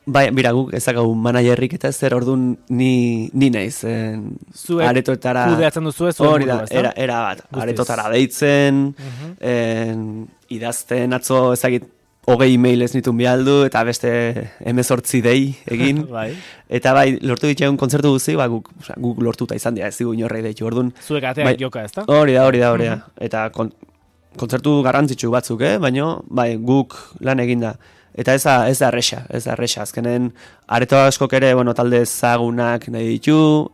bai, 0.06 0.30
bira 0.34 0.50
guk 0.56 0.72
ezakagu 0.74 1.14
manajerrik 1.14 1.74
eta 1.76 1.92
zer 1.92 2.14
ordun 2.16 2.56
ni, 2.68 3.28
ni 3.32 3.50
naiz. 3.50 3.84
En, 3.84 4.36
Zuek 4.56 4.86
aretoetara... 4.88 5.46
Kudeatzen 5.52 5.84
duzu 5.84 6.08
ez, 6.08 6.16
Hori 6.20 6.46
da, 6.48 6.62
da? 6.64 6.66
era, 6.80 6.92
era 6.96 7.20
bat, 7.28 7.42
Guztiz. 7.46 7.62
aretotara 7.62 8.08
deitzen, 8.10 8.94
Mhm. 8.98 9.32
en, 9.40 10.28
idazten 10.50 11.12
atzo 11.12 11.52
ezagit 11.52 11.84
hogei 12.30 12.56
mail 12.58 12.82
ez 12.82 12.92
nitun 12.94 13.16
bialdu, 13.16 13.64
eta 13.66 13.82
beste 13.84 14.10
emezortzi 14.60 15.20
dei 15.22 15.54
egin. 15.66 16.04
bai. 16.16 16.32
Eta 16.68 16.92
bai, 16.94 17.18
lortu 17.22 17.46
ditxegun 17.50 17.76
kontzertu 17.80 18.10
guzti, 18.12 18.36
ba, 18.38 18.46
guk, 18.52 18.68
osea, 18.80 18.96
guk 18.98 19.22
lortuta 19.24 19.54
izan 19.58 19.74
dira, 19.74 19.88
ez 19.88 19.96
digu 19.98 20.12
inorrei 20.14 20.42
deitu, 20.42 20.66
orduan, 20.66 20.92
Zuek 21.06 21.24
ateak 21.24 21.46
Bai. 21.52 21.56
joka, 21.58 21.84
ez 21.84 21.92
da? 21.96 22.04
Hori 22.06 22.34
da, 22.34 22.44
hori 22.46 22.58
da, 22.62 22.72
hori 22.72 22.86
da. 22.90 22.98
Eta 23.20 23.48
kon, 23.54 23.72
kontzertu 24.38 24.76
garrantzitsu 24.86 25.30
batzuk, 25.32 25.60
eh? 25.66 25.78
baina 25.82 26.16
bai, 26.28 26.56
guk 26.56 26.94
lan 27.20 27.40
eginda. 27.40 27.74
Eta 28.14 28.34
ez 28.34 28.42
da, 28.42 28.68
ez 28.68 28.78
da 28.80 28.88
erresa, 28.88 29.22
ez 29.30 29.44
da 29.44 29.52
erresa. 29.52 29.82
Azkenen, 29.82 30.32
areto 30.68 30.96
askok 30.98 31.32
ere, 31.38 31.52
bueno, 31.54 31.74
talde 31.74 32.02
zagunak 32.06 32.88
nahi 32.88 33.06
ditu, 33.14 33.70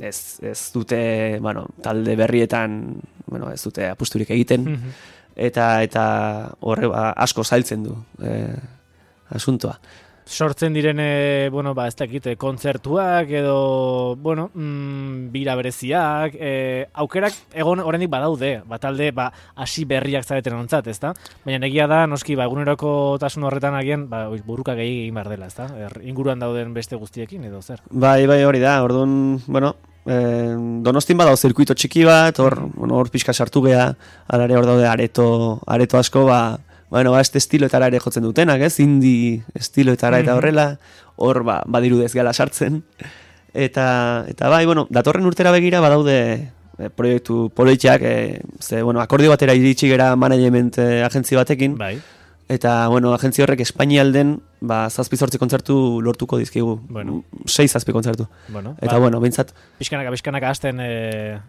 ez, 0.00 0.38
ez 0.42 0.70
dute, 0.74 1.38
bueno, 1.42 1.66
talde 1.82 2.14
berrietan, 2.16 3.00
bueno, 3.26 3.50
ez 3.52 3.62
dute 3.64 3.88
apusturik 3.90 4.30
egiten, 4.30 4.64
Mhm. 4.64 4.90
eta 5.36 5.82
eta 5.82 6.04
horre 6.60 6.86
ba, 6.86 7.10
asko 7.16 7.42
zailtzen 7.44 7.82
du 7.82 7.96
eh, 8.22 8.54
asuntoa. 9.30 9.78
Sortzen 10.26 10.74
diren, 10.74 10.98
e, 11.00 11.48
bueno, 11.50 11.74
ba, 11.74 11.86
ez 11.88 11.96
dakit, 11.96 12.26
e, 12.26 12.36
kontzertuak 12.36 13.30
edo, 13.30 14.16
bueno, 14.16 14.50
mm, 14.54 15.30
bira 15.32 15.54
bereziak, 15.56 16.34
e, 16.34 16.88
aukerak 16.92 17.34
egon 17.52 17.80
oraindik 17.80 18.10
badaude, 18.10 18.62
batalde, 18.66 19.10
ba, 19.12 19.30
hasi 19.54 19.84
berriak 19.84 20.24
zareten 20.24 20.56
ontzat, 20.56 20.88
ez 20.88 20.98
da? 21.00 21.14
Baina 21.44 21.66
egia 21.66 21.86
da, 21.90 22.04
noski, 22.06 22.36
ba, 22.36 22.48
eguneroko 22.48 23.16
tasun 23.20 23.44
horretan 23.44 23.76
agian, 23.78 24.08
ba, 24.08 24.26
buruka 24.46 24.74
gehi 24.74 25.04
egin 25.04 25.14
behar 25.20 25.32
dela, 25.34 25.48
ez 25.52 25.56
da? 25.56 25.68
Er, 25.86 25.98
inguruan 26.02 26.40
dauden 26.40 26.74
beste 26.74 26.96
guztiekin, 26.96 27.44
edo 27.44 27.62
zer? 27.62 27.82
Bai, 27.90 28.26
bai, 28.26 28.42
hori 28.44 28.62
da, 28.64 28.82
orduan, 28.84 29.42
bueno, 29.46 29.74
eh, 30.06 30.54
donostin 30.84 31.18
badao 31.20 31.36
zirkuito 31.36 31.74
txiki 31.74 32.04
bat, 32.08 32.38
hor, 32.40 32.58
bueno, 32.74 32.96
hor 32.98 33.10
pixka 33.12 33.32
sartu 33.32 33.62
geha, 33.68 33.90
alare 34.28 34.56
hor 34.56 34.66
daude 34.66 34.88
areto, 34.88 35.60
areto 35.66 35.98
asko, 35.98 36.24
ba, 36.28 36.58
bueno, 36.94 37.10
ba, 37.10 37.20
este 37.20 37.38
estiloetara 37.42 37.88
ere 37.90 37.98
jotzen 37.98 38.22
dutenak, 38.22 38.60
ez, 38.62 38.78
indi 38.78 39.42
estiloetara 39.58 40.20
eta 40.22 40.30
Mhm. 40.30 40.38
horrela, 40.38 40.66
hor 41.16 41.42
ba, 41.42 41.62
badirudez 41.66 42.12
gala 42.14 42.32
sartzen. 42.32 42.84
Eta, 43.52 44.24
eta 44.28 44.48
bai, 44.48 44.64
bueno, 44.66 44.86
datorren 44.90 45.26
urtera 45.26 45.50
begira 45.54 45.80
badaude 45.80 46.50
e, 46.78 46.90
proiektu 46.90 47.50
politiak, 47.54 48.02
e, 48.02 48.40
ze, 48.60 48.82
bueno, 48.82 49.00
akordio 49.00 49.30
batera 49.30 49.54
iritsi 49.54 49.88
gera 49.88 50.16
management 50.16 50.78
e, 50.78 51.02
agentzi 51.06 51.36
batekin, 51.38 51.76
Bai. 51.78 52.00
Eta, 52.48 52.88
bueno, 52.88 53.12
agentzi 53.14 53.42
horrek 53.42 53.60
Espainialden, 53.64 54.34
ba, 54.60 54.88
zazpi 54.90 55.16
zortzi 55.16 55.38
kontzertu 55.40 56.00
lortuko 56.04 56.38
dizkigu. 56.40 56.76
Bueno. 56.88 57.22
Sei 57.46 57.66
zazpi 57.68 57.92
kontzertu. 57.92 58.26
Bueno, 58.48 58.74
Eta, 58.80 58.94
ba, 58.94 59.00
bueno, 59.06 59.20
bintzat, 59.20 59.54
pixkanaka, 59.78 60.12
pixkanaka 60.14 60.50
hasten 60.50 60.80
e, 60.80 60.90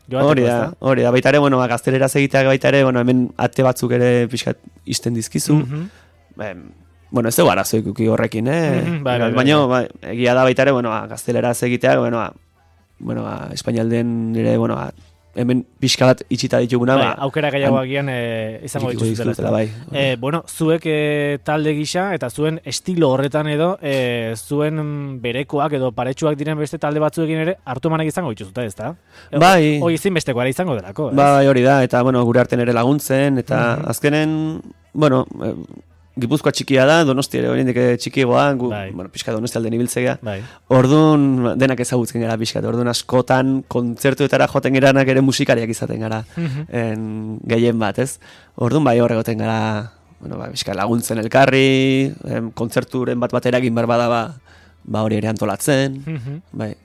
joateko, 0.10 0.32
hori 0.32 0.48
da, 0.48 0.58
hori 0.80 1.06
da, 1.06 1.12
baita 1.12 1.34
ere, 1.34 1.44
bueno, 1.44 1.60
ba, 1.60 1.68
gaztelera 1.72 2.08
egiteak 2.08 2.48
baita 2.48 2.72
ere, 2.72 2.84
bueno, 2.84 3.04
hemen 3.04 3.28
ate 3.38 3.64
batzuk 3.64 3.96
ere 3.98 4.28
pixkat 4.32 4.62
izten 4.86 5.14
dizkizu. 5.14 5.60
Mhm. 5.62 5.86
Em, 6.46 6.66
bueno, 7.12 7.30
ez 7.30 7.36
dugu 7.38 7.52
arazoik 7.52 7.92
uki 7.94 8.08
horrekin, 8.12 8.48
eh? 8.48 8.82
Mhm, 8.82 9.04
bai, 9.04 9.20
bai, 9.20 9.32
bai, 9.32 9.36
Baina, 9.44 9.60
bai, 9.72 9.86
egia 10.16 10.34
da 10.34 10.44
baita 10.44 10.64
ere, 10.64 10.72
bueno, 10.76 10.90
ba, 10.90 11.06
gaztelera 11.08 11.52
egiteak, 11.52 12.00
bueno, 12.00 12.18
ba, 12.18 12.34
bueno, 13.00 13.24
ba, 13.24 13.50
Espainialden 13.54 14.32
nire, 14.32 14.58
bueno, 14.58 14.76
ba, 14.76 14.92
hemen 15.36 15.66
pixka 15.80 16.06
bat 16.06 16.22
itxita 16.30 16.60
dituguna, 16.64 16.96
Bai, 16.96 17.06
ba, 17.06 17.12
aukera 17.28 17.50
gehiago 17.52 17.78
agian 17.82 18.08
e, 18.10 18.60
izango 18.64 18.90
irikiko 18.92 19.06
dituzutela. 19.12 19.52
bai. 19.52 19.66
E, 19.92 20.16
bueno, 20.16 20.44
zuek 20.48 20.86
e, 20.88 21.40
talde 21.44 21.74
gisa 21.76 22.14
eta 22.16 22.30
zuen 22.30 22.60
estilo 22.64 23.10
horretan 23.12 23.48
edo 23.52 23.78
e, 23.82 24.34
zuen 24.36 24.76
mm, 24.80 25.20
berekoak 25.22 25.74
edo 25.74 25.92
paretsuak 25.92 26.38
diren 26.40 26.58
beste 26.58 26.78
talde 26.80 27.00
batzuekin 27.04 27.44
ere 27.46 27.58
hartu 27.66 27.90
emanak 27.92 28.08
izango 28.08 28.32
dituzuta, 28.32 28.64
ezta? 28.66 28.94
E, 29.32 29.38
Bai. 29.38 29.80
Hoi 29.84 29.94
ezin 30.00 30.14
bestekoa 30.16 30.48
izango 30.48 30.76
delako, 30.80 31.10
ez? 31.12 31.16
Bai, 31.20 31.48
hori 31.48 31.62
da, 31.68 31.82
eta, 31.84 32.02
bueno, 32.04 32.24
gure 32.26 32.40
arten 32.40 32.60
ere 32.66 32.74
laguntzen, 32.74 33.38
eta 33.44 33.62
Mhm. 33.76 33.90
azkenen, 33.90 34.62
bueno, 34.94 35.26
Gipuzkoa 36.16 36.52
txikia 36.56 36.86
da, 36.88 37.02
Donosti 37.04 37.38
ere 37.42 37.50
oraindik 37.52 37.76
txikiagoa, 38.00 38.46
gu, 38.56 38.70
Bai. 38.72 38.92
bueno, 38.96 39.10
pixka 39.12 39.34
Donosti 39.36 39.58
alden 39.60 39.74
ibiltzea. 39.76 40.14
Bai. 40.24 40.38
Orduan 40.72 41.58
denak 41.60 41.82
ezagutzen 41.84 42.22
gara 42.24 42.38
pixkat, 42.40 42.64
orduan 42.64 42.88
askotan 42.88 43.64
kontzertuetara 43.68 44.48
joten 44.48 44.74
geranak 44.78 45.08
ere 45.12 45.22
musikariak 45.22 45.70
izaten 45.70 46.00
gara, 46.00 46.24
Mhm. 46.38 46.66
en, 46.72 47.40
gehien 47.44 47.78
bat, 47.80 48.00
ez? 48.00 48.20
Orduan 48.56 48.84
bai 48.86 49.00
horregoten 49.02 49.38
gara, 49.38 49.92
bueno, 50.22 50.38
ba, 50.38 50.48
pixka 50.52 50.74
laguntzen 50.74 51.18
elkarri, 51.20 52.14
em, 52.24 52.52
kontzerturen 52.52 53.20
bat 53.20 53.32
batera 53.32 53.58
egin 53.60 53.76
behar 53.76 53.88
bada, 53.88 54.08
ba, 54.08 54.22
ba 54.86 55.02
hori 55.04 55.18
ere 55.18 55.28
antolatzen, 55.28 56.02
Mhm. 56.06 56.42
bai. 56.54 56.76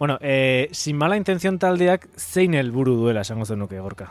Bueno, 0.00 0.18
e, 0.20 0.68
sin 0.72 0.96
mala 0.96 1.16
intención 1.16 1.58
taldeak 1.58 2.08
zein 2.16 2.54
helburu 2.54 2.96
duela 2.96 3.20
esango 3.20 3.44
zenuke 3.46 3.78
gorka? 3.78 4.10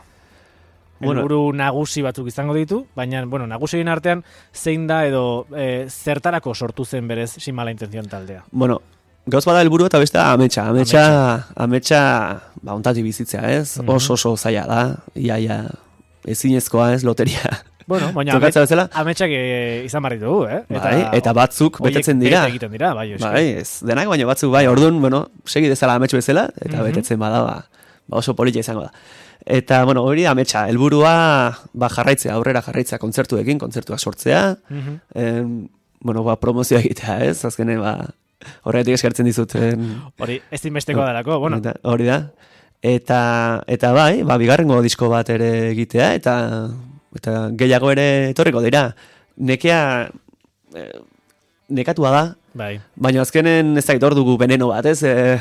Bueno. 1.00 1.20
Helburu 1.22 1.52
nagusi 1.56 2.02
batzuk 2.02 2.26
izango 2.28 2.52
ditu, 2.54 2.82
baina, 2.94 3.24
bueno, 3.24 3.46
nagusien 3.46 3.88
artean 3.88 4.22
zein 4.52 4.86
da 4.86 5.06
edo 5.06 5.46
e, 5.56 5.86
zertarako 5.88 6.54
sortu 6.54 6.84
zen 6.84 7.08
berez 7.08 7.30
sin 7.38 7.54
mala 7.54 7.70
intención 7.72 8.06
taldea. 8.06 8.44
Bueno, 8.52 8.82
gauz 9.26 9.44
bada 9.46 9.62
helburu 9.62 9.86
eta 9.86 9.98
beste 9.98 10.18
ametsa, 10.18 10.66
ametsa, 10.68 11.46
ametsa, 11.56 12.02
ba, 12.62 12.74
ontati 12.74 13.02
bizitzea, 13.02 13.50
ez? 13.52 13.78
Mhm. 13.80 13.88
Oso 13.96 14.12
oso 14.18 14.36
zaila 14.36 14.66
da, 14.66 14.80
ia, 15.14 15.38
ia, 15.38 15.62
ezinezkoa, 16.24 16.92
ez, 16.94 17.02
loteria. 17.04 17.40
Bueno, 17.86 18.12
baina 18.14 18.36
ametsak 18.36 19.30
e, 19.32 19.82
izan 19.86 20.02
barri 20.04 20.18
dugu, 20.20 20.44
eh? 20.46 20.60
Bai, 20.68 21.08
eta 21.16 21.32
batzuk 21.34 21.80
betetzen 21.82 22.20
dira. 22.20 22.42
bete 22.44 22.52
egiten 22.58 22.70
dira, 22.76 22.92
bai. 22.94 23.14
Bai, 23.18 23.46
ez, 23.62 23.80
denak 23.82 24.06
baino 24.12 24.26
batzuk 24.28 24.52
bai, 24.52 24.66
orduan, 24.70 25.00
bueno, 25.00 25.24
segi 25.46 25.68
dezala 25.72 25.96
ametsu 25.98 26.16
bezala, 26.20 26.50
eta 26.60 26.76
Mhm. 26.76 26.84
betetzen 26.90 27.18
bada, 27.18 27.40
ba, 27.42 27.56
ba 28.06 28.18
oso 28.18 28.36
polita 28.36 28.58
izango 28.60 28.82
da. 28.82 28.92
Eta, 29.46 29.84
bueno, 29.84 30.02
hori 30.04 30.22
da 30.26 30.30
ametsa, 30.34 30.66
helburua 30.68 31.12
ba, 31.72 31.88
jarraitzea, 31.88 32.34
aurrera 32.34 32.62
jarraitzea 32.62 32.98
kontzertuekin, 32.98 33.58
kontzertuak 33.58 33.98
sortzea, 34.00 34.56
Mhm. 34.68 34.96
em, 35.14 35.68
bueno, 36.00 36.22
ba, 36.24 36.36
promozioa 36.40 36.80
egitea, 36.80 37.24
ez, 37.24 37.44
azkenen, 37.44 37.80
ba, 37.80 38.10
horregatik 38.64 38.94
eskertzen 38.94 39.26
dizut. 39.26 39.54
em, 39.54 40.00
Hori, 40.18 40.40
ez 40.50 40.60
dinbesteko 40.62 41.00
dalako, 41.00 41.38
bueno, 41.38 41.60
hori 41.82 42.04
da. 42.04 42.30
Eta, 42.82 43.62
eta 43.66 43.92
bai, 43.92 44.22
ba, 44.22 44.38
bigarrengo 44.38 44.80
disko 44.82 45.08
bat 45.08 45.28
ere 45.28 45.70
egitea, 45.72 46.14
eta, 46.14 46.70
eta 47.14 47.50
gehiago 47.52 47.90
ere 47.92 48.30
etorriko 48.30 48.62
dira. 48.62 48.94
Nekea, 49.36 50.10
eh, 50.74 51.00
nekatua 51.68 52.10
da, 52.10 52.22
bai. 52.54 52.80
Baina 52.96 53.20
azkenen 53.22 53.76
ez 53.76 53.84
hor 54.02 54.14
dugu 54.14 54.36
veneno 54.38 54.68
bat, 54.68 54.86
ez? 54.86 55.02
E, 55.02 55.40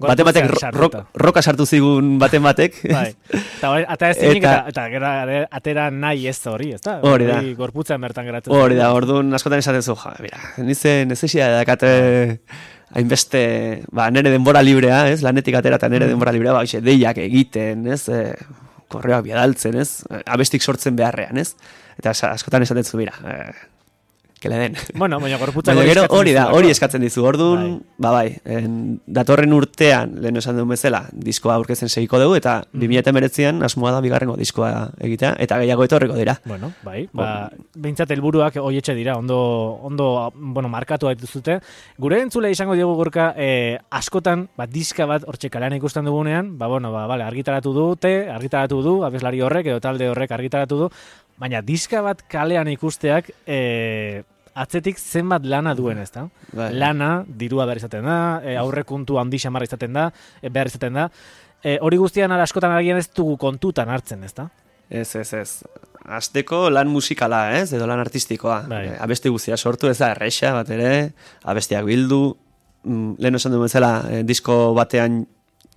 baten 0.00 0.26
batek 0.26 0.48
ro, 0.74 0.88
roka 1.14 1.42
sartu 1.42 1.66
zigun 1.66 2.18
baten 2.18 2.42
batek. 2.42 2.80
Bai. 2.96 3.14
Eta 3.30 3.70
hori, 3.70 3.84
ez 3.88 4.16
zinik, 4.18 4.42
Eta- 4.42 4.64
eta, 4.68 4.86
eta, 4.88 5.46
atera 5.50 5.90
nahi 5.90 6.26
ez 6.28 6.38
hori, 6.46 6.72
ez 6.74 6.80
da? 6.82 6.98
Hori 7.02 7.26
da. 7.26 7.40
Gorputzen 7.56 8.00
bertan 8.00 8.26
geratzen. 8.26 8.52
Hori 8.52 8.74
da, 8.78 8.92
orduan 8.92 9.32
askotan 9.34 9.58
esaten 9.62 9.82
zu, 9.82 9.94
ja, 9.94 10.14
mira, 10.20 10.38
nize 10.58 11.04
nezesia 11.06 11.48
dakate 11.58 11.92
hainbeste, 12.94 13.82
ba, 13.92 14.08
nere 14.10 14.30
denbora 14.30 14.62
librea, 14.62 15.08
ez? 15.10 15.22
Lanetik 15.22 15.56
atera 15.58 15.76
eta 15.80 15.88
Mm. 15.88 15.92
nere 15.96 16.06
denbora 16.12 16.32
librea, 16.32 16.52
ba, 16.52 16.60
hoxe, 16.62 16.80
deiak 16.80 17.18
egiten, 17.18 17.86
ez? 17.90 18.08
E, 18.08 18.34
korreoak 18.88 19.24
biadaltzen, 19.24 19.74
ez? 19.80 20.04
Abestik 20.26 20.62
sortzen 20.62 20.94
beharrean, 20.96 21.38
ez? 21.38 21.54
Eta 21.98 22.10
askotan 22.30 22.62
esaten 22.62 22.84
zu, 22.84 22.96
mira, 23.00 23.14
e, 23.26 23.52
kele 24.44 24.58
den. 24.60 24.76
Bueno, 24.94 25.18
baina 25.22 25.38
gorputzak 25.40 25.74
Baina 25.74 25.88
gero 25.88 26.04
hori 26.14 26.34
da, 26.36 26.50
hori 26.54 26.70
eskatzen 26.70 27.02
dizu. 27.02 27.24
Orduan, 27.24 27.78
ba 27.98 28.12
bai, 28.14 28.36
en, 28.44 29.00
datorren 29.06 29.52
urtean, 29.56 30.18
lehen 30.22 30.36
esan 30.40 30.58
duen 30.60 30.68
bezala, 30.70 31.06
diskoa 31.12 31.56
aurkezen 31.56 31.88
segiko 31.88 32.20
dugu, 32.20 32.36
eta 32.36 32.60
Mhm. 32.72 32.80
2019an 32.84 33.62
asmoa 33.64 33.90
da 33.96 34.00
bigarrengo 34.04 34.36
diskoa 34.36 34.90
egitea, 35.00 35.34
eta 35.40 35.58
gehiago 35.62 35.84
etorriko 35.88 36.14
dira. 36.18 36.36
Bueno, 36.44 36.72
bai, 36.84 37.08
ba, 37.12 37.48
behintzat 37.74 38.10
helburuak 38.14 38.56
hoietxe 38.60 38.94
dira, 38.94 39.16
ondo, 39.16 39.38
ondo 39.82 40.30
bueno, 40.34 40.68
markatu 40.68 41.08
dituzute. 41.08 41.58
Gure 41.98 42.20
entzule 42.22 42.50
izango 42.50 42.74
diogu 42.74 42.94
gorka, 42.98 43.32
eh, 43.36 43.78
askotan, 43.90 44.48
ba, 44.56 44.66
diska 44.66 45.06
bat 45.06 45.24
hortxe 45.26 45.50
kalean 45.50 45.72
ikusten 45.78 46.04
dugunean, 46.04 46.58
ba, 46.58 46.66
bueno, 46.68 46.92
ba, 46.92 47.06
vale, 47.06 47.24
argitaratu 47.24 47.72
dute, 47.72 48.28
argitaratu 48.30 48.82
du, 48.82 48.94
abeslari 49.04 49.40
horrek 49.40 49.66
edo 49.72 49.80
talde 49.80 50.08
horrek 50.10 50.30
argitaratu 50.36 50.78
du, 50.84 50.90
baina 51.38 51.62
diska 51.62 52.02
bat 52.02 52.22
kalean 52.28 52.68
ikusteak, 52.68 53.30
eh, 53.46 54.22
atzetik 54.54 54.98
zenbat 54.98 55.44
lana 55.44 55.74
duen, 55.74 55.98
ezta? 55.98 56.28
Bai. 56.52 56.72
Lana, 56.78 57.24
dirua 57.26 57.66
behar 57.66 57.82
izaten 57.82 58.06
da, 58.06 58.18
e, 58.44 58.56
aurrekuntu 58.60 59.18
handi 59.20 59.40
xamarra 59.42 59.68
izaten 59.68 59.96
da, 59.96 60.10
e, 60.40 60.48
behar 60.48 60.70
izaten 60.70 61.00
da. 61.00 61.08
E, 61.64 61.78
hori 61.80 61.98
guztian 61.98 62.32
ara 62.32 62.44
askotan 62.46 62.74
agian 62.76 63.00
ez 63.00 63.08
dugu 63.10 63.36
kontutan 63.40 63.90
hartzen, 63.90 64.22
ezta? 64.24 64.48
Ez, 64.90 65.14
ez, 65.16 65.32
ez. 65.34 65.50
Azteko 66.04 66.68
lan 66.70 66.90
musikala, 66.92 67.46
ez? 67.56 67.72
Edo 67.72 67.86
lan 67.88 68.02
artistikoa. 68.02 68.58
Bai. 68.68 68.82
Eh, 68.92 68.96
abesti 69.00 69.32
guztia 69.32 69.56
sortu 69.56 69.88
ez 69.88 69.96
da 69.98 70.10
erresa 70.12 70.52
bat 70.52 70.70
ere, 70.74 70.90
abestiak 71.48 71.86
bildu, 71.88 72.36
mm, 72.84 73.14
lehen 73.18 73.40
esan 73.40 73.54
duen 73.54 73.64
bezala, 73.64 73.94
eh, 74.10 74.22
disko 74.22 74.74
batean, 74.76 75.24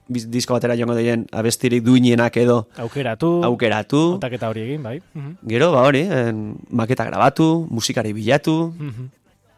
disko 0.08 0.54
batera 0.56 0.76
joango 0.76 0.96
dien 0.96 1.26
abestirik 1.32 1.84
duinenak 1.84 2.36
edo 2.38 2.67
Aukeratu, 2.78 3.43
aukeratu. 3.43 4.02
kontaketa 4.17 4.50
hori 4.50 4.62
egin, 4.62 4.84
bai. 4.84 5.02
Mhm. 5.13 5.38
Gero, 5.48 5.72
ba 5.72 5.82
hori, 5.84 6.02
en, 6.08 6.56
maketa 6.70 7.04
grabatu, 7.06 7.67
musikari 7.70 8.13
bilatu, 8.13 8.74
Mhm. 8.78 9.10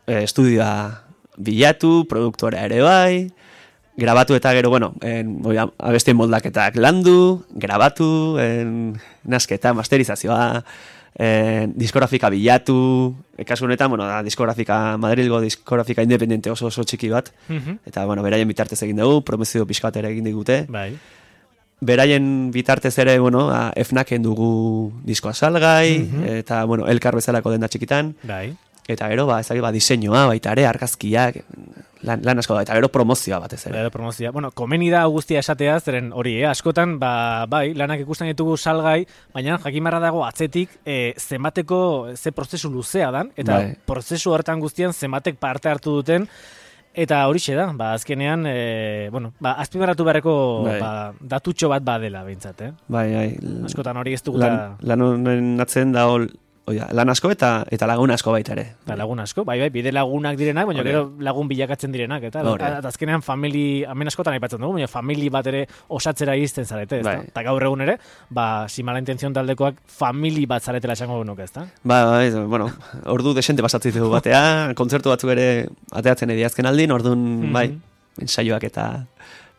e, 0.08 0.24
estudioa 0.24 1.04
bilatu, 1.38 2.06
produktorea 2.10 2.66
ere 2.66 2.82
bai, 2.82 3.32
grabatu 3.96 4.34
eta 4.36 4.52
gero, 4.54 4.70
bueno, 4.70 4.94
en, 5.02 5.42
oi, 5.46 5.58
abestien 5.58 6.18
moldaketak 6.18 6.76
landu, 6.78 7.46
grabatu, 7.52 8.38
en, 8.40 9.00
nasketa, 9.24 9.74
masterizazioa, 9.74 10.64
en, 11.16 11.74
diskografika 11.76 12.30
bilatu, 12.30 13.16
e, 13.38 13.44
kasu 13.46 13.66
honetan, 13.66 13.90
bueno, 13.90 14.06
da, 14.06 14.22
diskografika, 14.24 14.98
Madrilgo 14.98 15.42
diskografika 15.42 16.04
independente 16.04 16.50
oso 16.52 16.68
oso 16.68 16.84
txiki 16.84 17.10
bat, 17.10 17.30
Mhm. 17.50 17.80
eta, 17.86 18.06
bueno, 18.06 18.24
beraien 18.24 18.48
bitartez 18.48 18.82
egin 18.84 18.98
dugu, 18.98 19.24
promesio 19.24 19.66
pixka 19.66 19.88
bat 19.88 19.98
ere 19.98 20.10
egin 20.12 20.24
digute, 20.24 20.66
Bai. 20.70 20.98
beraien 21.82 22.52
bitartez 22.52 22.98
ere, 23.00 23.20
bueno, 23.20 23.50
a, 23.52 23.72
efnaken 23.76 24.22
dugu 24.24 24.92
diskoa 25.04 25.34
salgai, 25.34 26.00
Mhm. 26.00 26.24
eta, 26.44 26.64
bueno, 26.66 26.88
elkar 26.88 27.16
bezalako 27.16 27.52
denda 27.52 27.68
txikitan, 27.68 28.16
Bai. 28.24 28.56
eta 28.88 29.08
gero, 29.08 29.26
ba, 29.26 29.40
ezagik, 29.40 29.62
ba, 29.62 29.72
diseinua, 29.72 30.26
baita 30.28 30.52
ere, 30.52 30.66
argazkiak, 30.66 31.44
lan, 32.08 32.22
lan 32.24 32.42
asko 32.42 32.56
da, 32.56 32.64
eta 32.66 32.78
gero 32.78 32.90
promozioa 32.94 33.40
batez 33.44 33.62
ere. 33.68 33.82
Edo 33.82 33.92
promozioa. 33.94 34.32
Bueno, 34.36 34.52
komeni 34.56 34.90
da 34.94 35.04
guztia 35.12 35.42
esatea, 35.44 35.80
zeren 35.80 36.12
hori, 36.16 36.38
eh? 36.42 36.48
askotan, 36.50 36.98
ba, 37.02 37.46
bai, 37.52 37.74
lanak 37.78 38.04
ikusten 38.06 38.30
ditugu 38.32 38.56
salgai, 38.58 39.04
baina 39.36 39.60
jakimarra 39.64 40.00
dago 40.04 40.24
atzetik 40.28 40.80
e, 40.86 41.14
zenbateko 41.18 41.82
ze 42.16 42.32
prozesu 42.36 42.72
luzea 42.72 43.12
dan, 43.16 43.34
eta 43.36 43.58
Bai. 43.58 43.76
prozesu 43.86 44.34
hortan 44.36 44.64
guztian 44.64 44.94
zenbatek 44.94 45.40
parte 45.42 45.70
hartu 45.72 46.00
duten, 46.00 46.30
Eta 47.00 47.20
horixe 47.30 47.54
da, 47.54 47.68
ba, 47.78 47.92
azkenean, 47.94 48.48
e, 48.50 49.10
bueno, 49.14 49.30
ba, 49.40 49.54
azpimarratu 49.62 50.04
beharreko 50.04 50.32
Bai. 50.66 50.80
ba, 50.82 50.90
datutxo 51.22 51.70
bat 51.70 51.84
badela 51.86 52.24
behintzat, 52.26 52.64
eh? 52.66 52.72
Bai, 52.90 53.06
bai. 53.14 53.28
Askotan 53.70 54.00
hori 54.02 54.16
ez 54.18 54.24
dugu 54.26 54.42
Lan, 54.42 54.74
lan 54.82 55.06
honen 55.06 55.62
atzen 55.62 55.94
da 55.94 56.08
hol, 56.10 56.26
oida, 56.70 56.88
lan 56.96 57.10
asko 57.12 57.32
eta 57.34 57.50
eta 57.74 57.88
lagun 57.90 58.12
asko 58.14 58.32
baita 58.36 58.54
ere. 58.56 58.66
Eta 58.86 58.96
lagun 59.00 59.20
asko, 59.24 59.44
bai, 59.48 59.58
bai, 59.60 59.70
bide 59.74 59.92
lagunak 59.96 60.38
direnak, 60.40 60.68
baina 60.70 60.84
gero 60.86 61.02
lagun 61.26 61.48
bilakatzen 61.50 61.92
direnak, 61.92 62.24
eta 62.30 62.44
azkenean 62.90 63.24
famili, 63.26 63.84
hemen 63.90 64.08
askotan 64.12 64.38
aipatzen 64.38 64.62
dugu, 64.62 64.78
baina 64.78 64.88
famili 64.92 65.30
bat 65.34 65.48
ere 65.52 65.66
osatzera 65.90 66.36
izten 66.40 66.66
zarete, 66.70 67.02
ezta? 67.02 67.16
Bai. 67.18 67.28
Eta 67.34 67.44
gaur 67.50 67.64
egun 67.68 67.82
ere, 67.88 67.98
ba, 68.30 68.68
si 68.70 68.84
mala 68.84 69.02
intenzion 69.02 69.34
taldekoak 69.34 69.82
famili 70.00 70.46
bat 70.50 70.64
zaretela 70.64 70.94
esango 70.98 71.20
genuke, 71.24 71.44
ezta? 71.50 71.66
Ba, 71.84 72.00
bai, 72.12 72.30
bueno, 72.46 72.70
ordu 73.06 73.34
desente 73.34 73.62
pasatzen 73.66 73.94
dugu 73.98 74.12
batea, 74.16 74.42
kontzertu 74.80 75.10
batzuk 75.14 75.32
ere 75.36 75.68
ateatzen 75.92 76.30
edi 76.36 76.44
azken 76.48 76.66
aldin, 76.70 76.92
orduan, 76.96 77.20
Mhm. 77.40 77.54
bai, 77.54 77.68
ensaioak 78.22 78.64
eta 78.70 78.90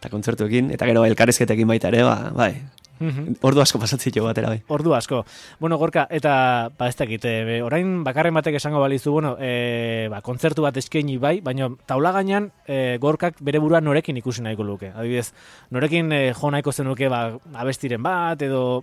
eta 0.00 0.08
kontzertuekin, 0.08 0.70
eta 0.72 0.86
gero 0.88 1.02
elkarrizketekin 1.04 1.68
baita 1.68 1.88
ere, 1.92 2.02
ba, 2.06 2.30
bai, 2.32 2.54
Mhm. 3.00 3.38
ordu 3.40 3.62
asko 3.62 3.78
pasatzen 3.80 4.12
dugu 4.12 4.26
batera, 4.28 4.50
bai. 4.52 4.60
Ordu 4.68 4.92
asko. 4.94 5.24
Bueno, 5.58 5.78
gorka, 5.78 6.06
eta, 6.10 6.70
ba, 6.78 6.88
ez 6.88 6.96
dakit, 6.96 7.24
e, 7.24 7.62
orain 7.64 8.02
bakarren 8.04 8.34
batek 8.36 8.58
esango 8.60 8.80
balizu, 8.80 9.12
bueno, 9.12 9.36
e, 9.40 10.08
ba, 10.12 10.20
kontzertu 10.20 10.62
bat 10.62 10.76
eskaini 10.76 11.16
bai, 11.16 11.40
baina 11.40 11.70
taula 11.88 12.12
gainean 12.12 12.50
e, 12.66 12.98
gorkak 13.00 13.40
bere 13.40 13.58
burua 13.58 13.80
norekin 13.80 14.20
ikusi 14.20 14.44
nahiko 14.44 14.66
luke. 14.68 14.92
Adibidez, 14.92 15.32
norekin 15.70 16.12
e, 16.12 16.20
jo 16.36 16.50
nahiko 16.52 16.72
zenuke, 16.72 17.08
ba, 17.08 17.22
abestiren 17.54 18.02
bat, 18.04 18.42
edo 18.42 18.82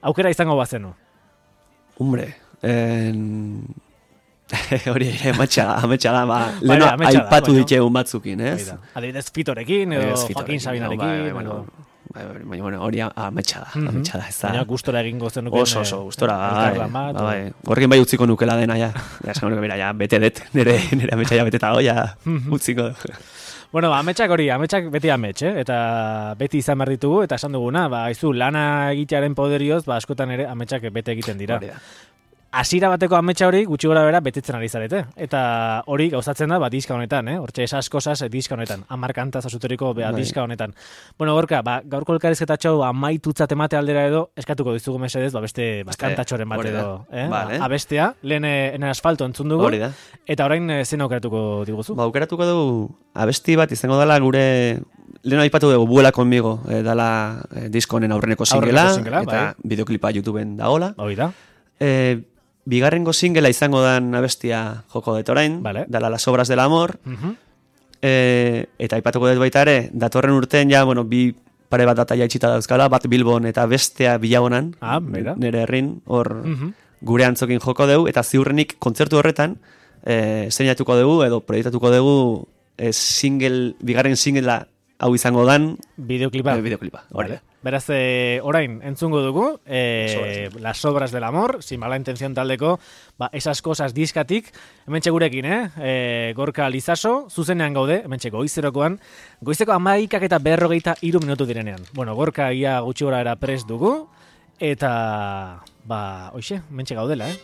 aukera 0.00 0.32
izango 0.32 0.56
bazenu. 0.56 0.94
Hombre, 1.98 2.30
en... 2.62 3.66
hori 4.94 5.10
ere 5.10 5.34
ametsa 5.34 5.66
da, 6.14 6.24
ba, 6.24 6.38
da, 6.64 6.94
aipatu 7.10 7.52
ditxegun 7.52 7.92
batzukin, 7.92 8.40
ez? 8.40 8.72
Adibidez, 8.96 9.26
Fitorekin, 9.28 9.92
edo 9.92 10.16
Joaquin 10.16 10.64
Sabinarekin, 10.64 11.04
bai, 11.04 11.20
edo... 11.26 11.34
bueno, 11.34 11.87
baina, 12.48 12.62
bueno, 12.62 12.82
hori 12.84 13.00
ametsa 13.00 13.60
da, 13.60 13.68
Mhm. 13.74 13.88
ametsa 13.88 14.18
da, 14.18 14.28
ez 14.28 14.38
da. 14.40 14.48
Baina 14.48 14.64
gustora 14.64 15.00
egingo 15.00 15.30
zenuken... 15.30 15.60
Oso, 15.62 15.80
oso, 15.80 16.00
eh, 16.00 16.04
gustora, 16.04 16.36
bai, 16.36 16.78
bai, 16.88 17.12
bai. 17.14 17.52
Horrekin 17.66 17.90
bai 17.90 18.00
utziko 18.00 18.26
nukela 18.26 18.56
dena, 18.56 18.76
ja. 18.78 18.92
Ja, 19.24 19.30
esango 19.32 19.50
nuke, 19.50 19.60
mira, 19.62 19.76
ja, 19.76 19.92
bete 19.92 20.18
det, 20.18 20.42
nire, 20.54 20.78
nire 20.92 21.14
ametsa 21.14 21.36
ja 21.36 21.44
beteta 21.44 21.72
goia, 21.72 22.16
Mhm. 22.24 22.52
utziko. 22.52 22.90
Bueno, 23.70 23.92
ametsak 23.92 24.30
hori, 24.30 24.48
ametsak 24.48 24.86
beti 24.90 25.10
amets, 25.10 25.42
eh? 25.42 25.60
eta 25.60 26.34
beti 26.38 26.56
izan 26.62 26.78
behar 26.78 26.88
ditugu, 26.88 27.22
eta 27.26 27.34
esan 27.36 27.52
duguna, 27.52 27.86
ba, 27.88 28.06
aizu, 28.06 28.32
lana 28.32 28.90
egitearen 28.94 29.34
poderioz, 29.34 29.84
ba, 29.84 29.96
askotan 29.96 30.30
ere 30.30 30.46
ametsak 30.48 30.86
bete 30.90 31.12
egiten 31.12 31.36
dira. 31.36 31.56
Hori. 31.58 31.68
Hasiera 32.50 32.88
bateko 32.88 33.12
ametsa 33.12 33.44
hori 33.44 33.66
gutxi 33.68 33.90
gora 33.90 34.00
bera 34.06 34.22
betetzen 34.24 34.56
ari 34.56 34.70
zarete. 34.72 35.02
Eta 35.20 35.40
hori 35.92 36.06
gauzatzen 36.08 36.48
da, 36.48 36.56
ba, 36.58 36.70
diska 36.72 36.94
honetan, 36.94 37.26
eh? 37.28 37.34
Hortxe 37.36 37.66
esas 37.66 37.90
cosas 37.92 38.22
eh, 38.24 38.30
diska 38.32 38.54
honetan. 38.56 38.86
Amar 38.88 39.12
kantaz 39.12 39.42
azuteriko 39.44 39.90
bea 39.92 40.08
Bai. 40.10 40.22
diska 40.22 40.42
honetan. 40.46 40.72
Bueno, 41.18 41.34
gorka, 41.36 41.60
ba, 41.62 41.82
gaurko 41.84 42.14
elkarrizketatxo 42.16 42.72
amaitutzat 42.86 43.52
emate 43.52 43.76
aldera 43.76 44.06
edo, 44.08 44.30
eskatuko 44.34 44.72
dizugu 44.72 44.96
mesedez, 45.02 45.28
ba, 45.34 45.42
beste 45.44 45.66
ba, 45.84 45.92
kantatxoren 46.00 46.48
bat 46.48 46.64
edo. 46.70 46.86
Eh? 47.12 47.26
Vale. 47.28 47.58
Ba, 47.58 47.66
abestea, 47.66 48.06
lehen 48.22 48.46
eh, 48.48 48.72
en 48.78 48.88
asfalto 48.88 49.28
entzun 49.28 49.52
dugu. 49.52 49.66
Hori 49.68 49.82
da. 49.82 49.90
Eta 50.24 50.48
orain 50.48 50.70
eh, 50.72 50.86
zen 50.86 51.04
aukeratuko 51.04 51.66
diguzu. 51.68 51.98
Ba, 52.00 52.08
aukeratuko 52.08 52.48
dugu 52.48 52.88
abesti 53.12 53.58
bat 53.60 53.76
izango 53.76 54.00
dela 54.00 54.16
gure 54.24 54.46
lehen 55.22 55.40
aipatu 55.44 55.68
dugu 55.74 55.84
Buela 55.92 56.12
conmigo 56.16 56.62
eh, 56.70 56.80
dala 56.86 57.42
eh, 57.52 57.68
disko 57.68 58.00
honen 58.00 58.16
aurreneko 58.16 58.48
singela, 58.48 58.88
Aurreneko 58.88 59.04
singela, 59.04 59.22
eta 59.28 59.44
bai. 59.52 59.68
bideoklipa 59.74 60.16
YouTubeen 60.16 60.56
dagola. 60.56 60.94
Hori 60.96 61.20
da. 61.20 61.28
Eh, 61.78 62.16
bigarrengo 62.68 63.14
singela 63.16 63.48
izango 63.48 63.80
dan 63.80 64.12
abestia 64.14 64.84
joko 64.92 65.14
dut 65.16 65.28
orain, 65.32 65.62
Vale. 65.62 65.86
dala 65.88 66.10
Las 66.12 66.28
obras 66.28 66.48
del 66.48 66.60
amor, 66.60 66.98
Mhm. 67.04 67.30
eh, 68.02 68.66
eta 68.78 68.96
aipatuko 68.96 69.28
dut 69.30 69.40
baita 69.40 69.62
ere, 69.64 69.90
datorren 69.92 70.36
urtean 70.36 70.68
ja, 70.70 70.84
bueno, 70.84 71.04
bi 71.04 71.32
pare 71.68 71.84
bat 71.88 71.96
data 71.96 72.16
jaitxita 72.16 72.48
dauzkala, 72.48 72.88
bat 72.88 73.06
Bilbon 73.08 73.46
eta 73.46 73.66
bestea 73.66 74.18
bilagonan, 74.18 74.74
Ah, 74.80 75.00
mira. 75.00 75.34
nire 75.36 75.62
herrin, 75.64 76.00
hor 76.06 76.44
Mhm. 76.44 76.72
gure 77.00 77.24
antzokin 77.24 77.60
joko 77.60 77.86
dugu, 77.86 78.08
eta 78.08 78.22
ziurrenik 78.22 78.76
kontzertu 78.78 79.16
horretan, 79.18 79.58
eh, 80.04 80.48
zeinatuko 80.50 80.96
dugu, 80.96 81.22
edo 81.24 81.40
proiektatuko 81.40 81.90
dugu, 81.90 82.48
eh, 82.78 82.92
single, 82.92 83.74
bigarren 83.80 84.16
singela 84.16 84.68
hau 84.98 85.14
izango 85.14 85.44
dan, 85.46 85.76
Bideoklipa. 85.96 86.56
eh, 86.56 86.62
bideoklipa. 86.62 87.04
Hori 87.12 87.28
da. 87.30 87.42
Beraz, 87.60 87.86
eh, 87.90 88.38
orain, 88.44 88.78
entzungo 88.86 89.20
dugu, 89.20 89.58
Sobras. 89.58 90.60
Las 90.60 90.84
obras 90.84 91.10
del 91.10 91.24
amor, 91.24 91.60
sin 91.60 91.80
mala 91.80 91.96
intención 91.96 92.32
taldeko, 92.32 92.78
ba, 93.18 93.30
esas 93.32 93.62
cosas 93.62 93.94
diskatik, 93.94 94.54
hemen 94.86 95.02
gurekin, 95.02 95.44
eh? 95.44 95.70
eh? 95.78 96.32
Gorka 96.36 96.70
Lizaso, 96.70 97.26
zuzenean 97.28 97.74
gaude, 97.74 98.02
hemen 98.04 98.20
goizerokoan, 98.30 99.00
goizeko 99.40 99.72
amaikak 99.72 100.22
eta 100.22 100.38
berrogeita 100.38 100.94
iru 101.02 101.18
minutu 101.20 101.46
direnean. 101.46 101.82
Bueno, 101.94 102.14
Gorka 102.14 102.52
ia 102.52 102.78
gutxi 102.80 103.04
gora 103.04 103.20
era 103.20 103.34
prest 103.36 103.66
dugu, 103.66 104.08
eta, 104.60 105.64
ba, 105.84 106.30
hoxe, 106.34 106.62
hemen 106.70 106.86
gaudela, 106.86 107.28
eh? 107.28 107.38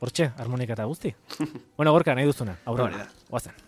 Hortxe, 0.00 0.32
harmonika 0.36 0.74
eta 0.74 0.84
guzti. 0.84 1.14
bueno, 1.78 1.92
Gorka, 1.92 2.14
nahi 2.14 2.26
duzuna, 2.26 2.58
aurrera, 2.66 3.06
da. 3.06 3.63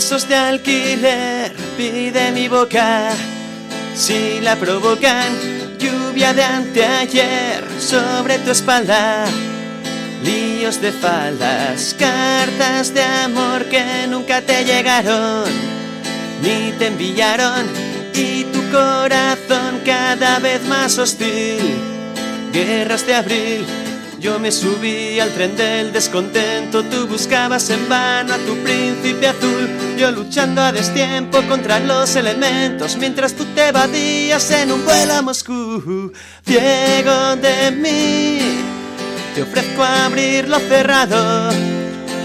Besos 0.00 0.26
de 0.26 0.34
alquiler 0.34 1.52
pide 1.76 2.32
mi 2.32 2.48
boca. 2.48 3.10
Si 3.94 4.40
la 4.40 4.56
provocan 4.56 5.30
lluvia 5.78 6.32
de 6.32 6.42
anteayer 6.42 7.62
sobre 7.78 8.38
tu 8.38 8.50
espalda. 8.50 9.26
Líos 10.24 10.80
de 10.80 10.90
faldas, 10.90 11.94
cartas 11.98 12.94
de 12.94 13.02
amor 13.02 13.66
que 13.66 14.06
nunca 14.08 14.40
te 14.40 14.64
llegaron 14.64 15.44
Ni 16.42 16.72
te 16.78 16.86
enviaron. 16.86 17.66
Y 18.14 18.44
tu 18.44 18.62
corazón 18.70 19.82
cada 19.84 20.38
vez 20.38 20.62
más 20.66 20.96
hostil 20.98 21.74
Guerras 22.54 23.06
de 23.06 23.14
abril 23.16 23.66
yo 24.20 24.38
me 24.38 24.52
subí 24.52 25.18
al 25.18 25.30
tren 25.30 25.56
del 25.56 25.92
descontento, 25.92 26.84
tú 26.84 27.06
buscabas 27.06 27.70
en 27.70 27.88
vano 27.88 28.34
a 28.34 28.38
tu 28.38 28.54
príncipe 28.58 29.28
azul, 29.28 29.68
yo 29.98 30.10
luchando 30.10 30.60
a 30.60 30.72
destiempo 30.72 31.40
contra 31.48 31.80
los 31.80 32.14
elementos, 32.16 32.96
mientras 32.98 33.32
tú 33.32 33.46
te 33.54 33.68
evadías 33.68 34.50
en 34.50 34.72
un 34.72 34.84
vuelo 34.84 35.14
a 35.14 35.22
Moscú, 35.22 36.12
ciego 36.44 37.36
de 37.36 37.70
mí. 37.70 38.38
Te 39.34 39.42
ofrezco 39.42 39.82
abrir 39.82 40.48
lo 40.48 40.58
cerrado, 40.58 41.50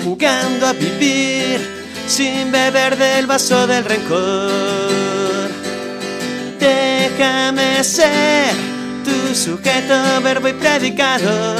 jugando 0.04 0.68
a 0.68 0.74
vivir, 0.74 1.62
sin 2.08 2.52
beber 2.52 2.98
del 2.98 3.26
vaso 3.26 3.68
del 3.68 3.86
rencor. 3.86 5.50
Déjame 6.60 7.84
ser 7.84 8.54
tu 9.06 9.36
sujeto, 9.36 10.22
verbo 10.24 10.48
y 10.48 10.54
predicado, 10.54 11.56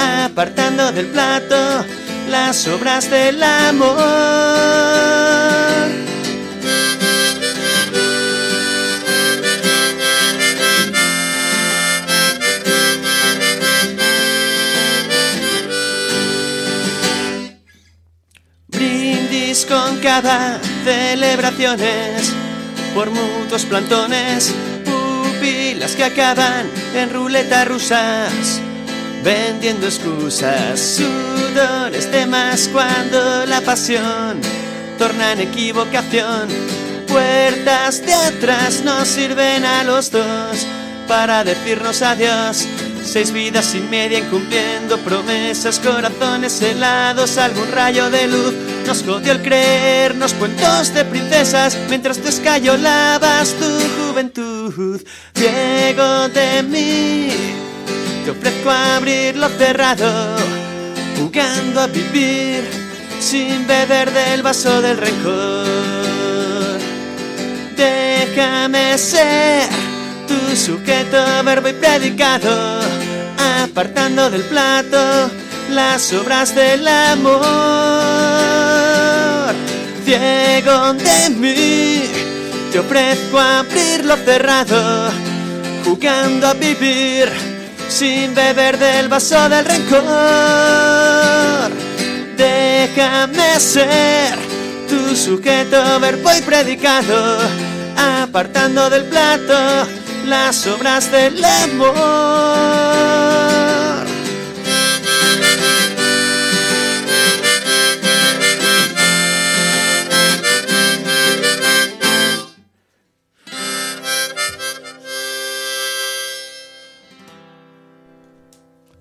apartando 0.00 0.92
del 0.92 1.06
plato 1.06 1.84
las 2.28 2.66
obras 2.68 3.10
del 3.10 3.42
amor. 3.42 3.98
Brindis 18.68 19.66
con 19.66 19.98
cada 19.98 20.60
celebraciones 20.84 22.32
por 22.94 23.10
mutuos 23.10 23.64
plantones, 23.64 24.54
pupilas 24.84 25.96
que 25.96 26.04
acaban 26.04 26.66
en 26.94 27.10
ruleta 27.10 27.64
rusas, 27.64 28.59
vendiendo 29.22 29.86
excusas, 29.86 30.80
sudores 30.80 32.10
de 32.10 32.26
más 32.26 32.68
cuando 32.68 33.46
la 33.46 33.60
pasión 33.60 34.40
torna 34.98 35.32
en 35.32 35.40
equivocación. 35.40 36.48
Puertas 37.08 38.04
de 38.04 38.14
atrás 38.14 38.82
nos 38.84 39.08
sirven 39.08 39.64
a 39.64 39.82
los 39.84 40.10
dos 40.10 40.66
para 41.08 41.42
decirnos 41.42 42.02
adiós. 42.02 42.66
Seis 43.02 43.32
vidas 43.32 43.74
y 43.74 43.80
media 43.80 44.18
incumpliendo 44.18 44.98
promesas, 44.98 45.80
corazones 45.80 46.60
helados, 46.62 47.38
algún 47.38 47.72
rayo 47.72 48.10
de 48.10 48.28
luz. 48.28 48.54
Nos 48.86 49.02
jodió 49.02 49.32
el 49.32 49.42
creernos 49.42 50.34
cuentos 50.34 50.94
de 50.94 51.04
princesas 51.04 51.76
mientras 51.88 52.18
te 52.18 52.28
escayolabas 52.28 53.54
tu 53.54 54.06
juventud. 54.06 55.00
Ciego 55.34 56.28
de 56.28 56.62
mí, 56.62 57.28
te 58.30 58.38
ofrezco 58.38 58.70
abrir 58.70 59.36
lo 59.36 59.48
cerrado, 59.48 60.36
jugando 61.18 61.80
a 61.80 61.86
vivir 61.88 62.62
sin 63.18 63.66
beber 63.66 64.12
del 64.12 64.42
vaso 64.42 64.80
del 64.80 64.98
rencor. 64.98 66.78
Déjame 67.76 68.96
ser 68.98 69.68
tu 70.28 70.56
sujeto, 70.56 71.18
verbo 71.44 71.68
y 71.68 71.72
predicado, 71.72 72.80
apartando 73.62 74.30
del 74.30 74.42
plato 74.42 75.30
las 75.70 76.12
obras 76.12 76.54
del 76.54 76.86
amor. 76.86 77.40
Ciego 80.04 80.92
de 80.92 81.30
mí, 81.30 82.02
te 82.70 82.78
ofrezco 82.78 83.40
abrir 83.40 84.04
lo 84.04 84.16
cerrado, 84.16 85.10
jugando 85.84 86.46
a 86.46 86.54
vivir 86.54 87.49
sin 87.90 88.34
beber 88.34 88.78
del 88.78 89.08
vaso 89.08 89.48
del 89.48 89.64
rencor. 89.64 90.02
Déjame 92.36 93.58
ser 93.58 94.38
tu 94.88 95.16
sujeto, 95.16 95.98
verbo 96.00 96.30
y 96.36 96.40
predicado, 96.42 97.38
apartando 98.22 98.88
del 98.88 99.04
plato 99.04 99.86
las 100.26 100.66
obras 100.66 101.10
del 101.10 101.44
amor. 101.44 103.19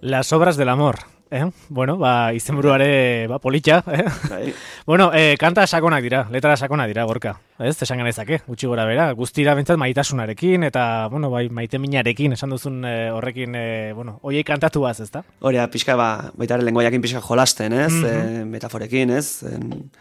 Las 0.01 0.31
obras 0.31 0.55
del 0.55 0.69
amor. 0.69 0.99
Eh? 1.31 1.45
Bueno, 1.67 1.97
ba, 1.97 2.33
izenburuare 2.33 3.27
ba, 3.27 3.37
politxa. 3.39 3.83
Eh? 3.87 4.05
Bai. 4.29 4.53
bueno, 4.85 5.11
eh, 5.13 5.35
kanta 5.37 5.67
sakonak 5.67 6.01
dira, 6.01 6.27
letra 6.31 6.55
sakonak 6.57 6.87
dira, 6.87 7.03
gorka. 7.03 7.35
Ez, 7.59 7.75
esan 7.83 7.99
ganezake, 7.99 8.39
gutxi 8.47 8.65
gora 8.65 8.85
bera. 8.89 9.11
Guztira 9.13 9.53
bentsat 9.53 9.77
maitasunarekin, 9.77 10.63
eta, 10.65 11.07
bueno, 11.11 11.29
bai, 11.29 11.49
maite 11.53 11.77
minarekin, 11.77 12.33
esan 12.33 12.55
duzun 12.55 12.81
eh, 12.87 13.11
horrekin, 13.13 13.55
eh, 13.59 13.91
bueno, 13.93 14.17
oiei 14.23 14.43
kantatu 14.47 14.81
baz, 14.87 14.99
ez 15.05 15.11
da? 15.11 15.21
Horia, 15.41 15.67
pixka, 15.69 15.97
ba, 15.99 16.31
baita 16.33 16.57
ere 16.57 16.65
lengoiakin 16.65 17.03
pixka 17.03 17.21
jolasten, 17.21 17.73
ez? 17.73 17.91
Mm 17.91 18.05
-hmm. 18.05 18.45
metaforekin, 18.55 19.11
ez? 19.11 19.43
En, 19.43 19.91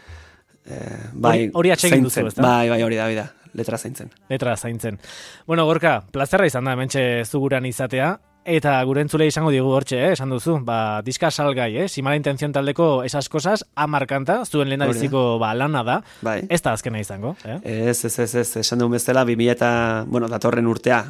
eh, 0.65 1.11
bai, 1.13 1.51
hori 1.53 1.71
atxegin 1.71 2.03
duzu, 2.03 2.25
ez 2.25 2.33
da? 2.33 2.41
Bai, 2.41 2.69
bai, 2.69 2.81
hori 2.83 2.95
da, 2.95 3.09
da 3.13 3.27
letra 3.53 3.77
zaintzen. 3.77 4.09
Letra 4.29 4.55
zaintzen. 4.57 4.99
Bueno, 5.47 5.65
Gorka, 5.65 6.03
plazerra 6.11 6.45
izan 6.45 6.65
da, 6.65 6.75
mentxe 6.75 7.25
zuguran 7.25 7.65
izatea, 7.65 8.19
Eta 8.47 8.77
gure 8.87 9.03
entzule 9.03 9.27
izango 9.27 9.51
digu 9.51 9.69
hortxe, 9.75 9.97
eh? 9.99 10.11
esan 10.15 10.31
duzu, 10.31 10.55
ba, 10.65 11.01
diska 11.05 11.29
salgai, 11.29 11.69
eh? 11.83 11.87
si 11.89 12.01
mala 12.01 12.15
intención 12.15 12.53
taldeko 12.55 13.03
esas 13.03 13.27
cosas, 13.29 13.65
amarkanta, 13.75 14.45
zuen 14.45 14.69
lehen 14.69 14.85
biziko 14.87 15.37
ba, 15.39 15.53
lana 15.53 15.83
da, 15.83 15.99
bai. 16.21 16.39
ez 16.49 16.61
da 16.61 16.73
azkena 16.73 16.99
izango. 16.99 17.35
Eh? 17.43 17.59
Ez, 17.91 18.05
ez, 18.05 18.17
ez, 18.19 18.33
ez, 18.35 18.47
esan 18.63 18.79
dugu 18.79 18.95
bezala, 18.95 19.25
2000 19.27 19.51
eta, 19.51 19.71
bueno, 20.07 20.29
datorren 20.31 20.67
urtea, 20.71 21.03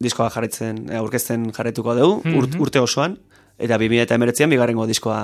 diskoa 0.00 0.30
jarretzen, 0.32 0.86
aurkezten 0.96 1.50
jarretuko 1.52 1.94
dugu, 1.94 2.20
mm 2.24 2.60
urte 2.60 2.80
osoan, 2.80 3.18
eta 3.58 3.76
2000 3.76 4.08
eta 4.08 4.16
emeretzean, 4.16 4.50
bigarrengo 4.50 4.88
diskoa 4.88 5.20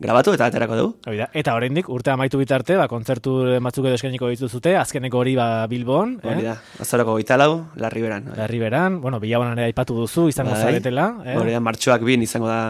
grabatu 0.00 0.34
eta 0.34 0.46
aterako 0.50 0.78
dugu. 0.78 0.94
Oida, 1.10 1.28
eta 1.34 1.54
oraindik 1.54 1.88
urte 1.92 2.12
amaitu 2.12 2.40
bitarte, 2.40 2.76
ba, 2.80 2.88
kontzertu 2.90 3.34
batzuk 3.62 3.86
edo 3.86 3.98
eskainiko 3.98 4.30
dituzute, 4.32 4.76
azkeneko 4.80 5.20
hori 5.22 5.36
ba, 5.38 5.66
Bilbon. 5.70 6.16
Eh? 6.22 6.32
Hori 6.32 6.48
da, 6.48 6.56
azarako 6.80 7.18
lau, 7.36 7.66
Larriberan. 7.76 8.32
Larriberan, 8.36 9.00
bueno, 9.00 9.20
bilabonan 9.20 9.58
ere 9.58 9.70
aipatu 9.70 9.94
duzu, 9.94 10.28
izango 10.28 10.52
bai. 10.52 10.62
zaretela. 10.62 11.22
Eh? 11.24 11.36
Hori 11.36 11.52
da, 11.52 11.60
martxoak 11.60 12.02
bin 12.02 12.22
izango 12.22 12.48
da 12.48 12.62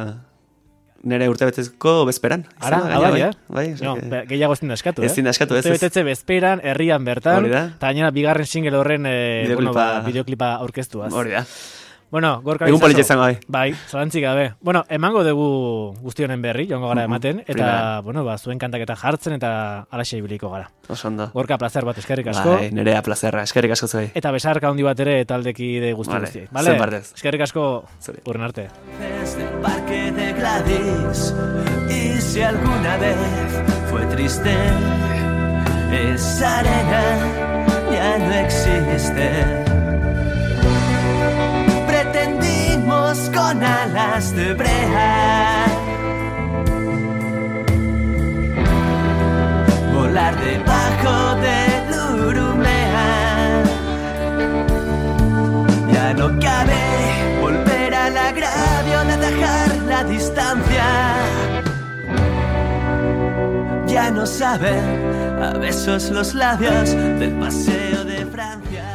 nere 1.03 1.29
urte 1.29 1.47
betezko 1.49 2.05
bezperan. 2.07 2.45
Ara, 2.63 2.79
bai, 2.87 3.11
bai, 3.11 3.23
eh? 3.27 3.31
bai, 3.49 3.67
no, 3.83 3.97
que... 3.99 4.23
gehiago 4.31 4.55
ezin 4.55 4.71
da 4.71 4.79
eskatu, 4.79 5.03
eh? 5.03 5.11
Ezin 5.11 5.27
da 5.27 5.35
eskatu, 5.35 5.57
ez. 5.59 5.65
Urte 5.65 5.75
betetze 5.79 6.05
bezperan, 6.07 6.63
herrian 6.63 7.05
bertan, 7.05 7.49
eta 7.51 7.89
gainera 7.89 8.13
bigarren 8.15 8.47
single 8.47 8.79
horren 8.79 9.09
eh, 9.11 9.51
bueno, 9.55 9.75
ba, 9.75 10.03
videoklipa 10.07 10.55
aurkeztuaz. 10.63 11.13
Hori 11.13 11.35
da. 11.35 11.47
Bueno, 12.13 12.43
gorka 12.45 12.67
Egun 12.69 12.77
politxe 12.77 13.07
zango, 13.09 13.23
bai. 13.25 13.39
Bai, 13.49 13.71
zalantzik 13.89 14.21
gabe. 14.21 14.53
Bueno, 14.61 14.83
emango 14.93 15.23
dugu 15.25 15.95
guztionen 16.05 16.43
berri, 16.45 16.67
joango 16.69 16.91
gara 16.91 17.07
ematen, 17.09 17.41
eta, 17.49 18.03
bueno, 18.05 18.21
ba, 18.23 18.37
zuen 18.37 18.61
kantaketa 18.61 18.99
jartzen, 19.01 19.39
eta 19.39 19.53
alaxe 19.89 20.21
ibiliko 20.21 20.51
gara. 20.53 20.69
Osondo. 20.93 21.31
Gorka, 21.33 21.57
placer 21.57 21.87
bat, 21.89 21.97
eskerrik 21.97 22.29
asko. 22.35 22.59
Bai, 22.59 22.69
nerea 22.77 23.01
plazerra, 23.01 23.47
eskerrik 23.49 23.73
asko 23.79 23.89
zuei. 23.89 24.11
Eta 24.15 24.31
besarka 24.37 24.69
handi 24.69 24.85
bat 24.85 25.01
ere 25.01 25.25
taldeki 25.25 25.73
de 25.81 25.95
guzti 25.97 26.13
vale. 26.13 26.29
guzti. 26.29 26.45
Vale, 26.53 26.77
partez. 26.85 27.15
Eskerrik 27.17 27.49
asko, 27.49 27.67
urren 28.27 28.45
arte. 28.51 28.69
parque 29.63 30.13
de 30.13 30.33
Gladys, 30.35 31.35
y 31.89 32.21
si 32.21 32.43
alguna 32.43 32.99
vez 32.99 33.17
fue 33.89 34.05
triste, 34.13 34.55
esa 36.13 36.59
arena 36.59 37.05
ya 37.91 38.19
no 38.19 38.35
existe. 38.35 39.72
Con 43.35 43.63
alas 43.63 44.35
de 44.35 44.55
brea. 44.55 45.67
Volar 49.93 50.35
debajo 50.41 51.37
del 51.47 52.29
Urumea. 52.29 53.63
Ya 55.93 56.15
no 56.15 56.39
cabe 56.39 56.81
volver 57.41 57.95
al 57.95 58.17
agravio 58.17 58.99
de 59.05 59.17
dejar 59.17 59.77
la 59.89 60.05
distancia. 60.05 60.87
Ya 63.87 64.11
no 64.11 64.27
saben 64.27 65.43
a 65.43 65.53
besos 65.59 66.11
los 66.11 66.35
labios 66.35 66.91
del 66.91 67.33
paseo 67.39 68.05
de 68.05 68.27
Francia. 68.27 68.92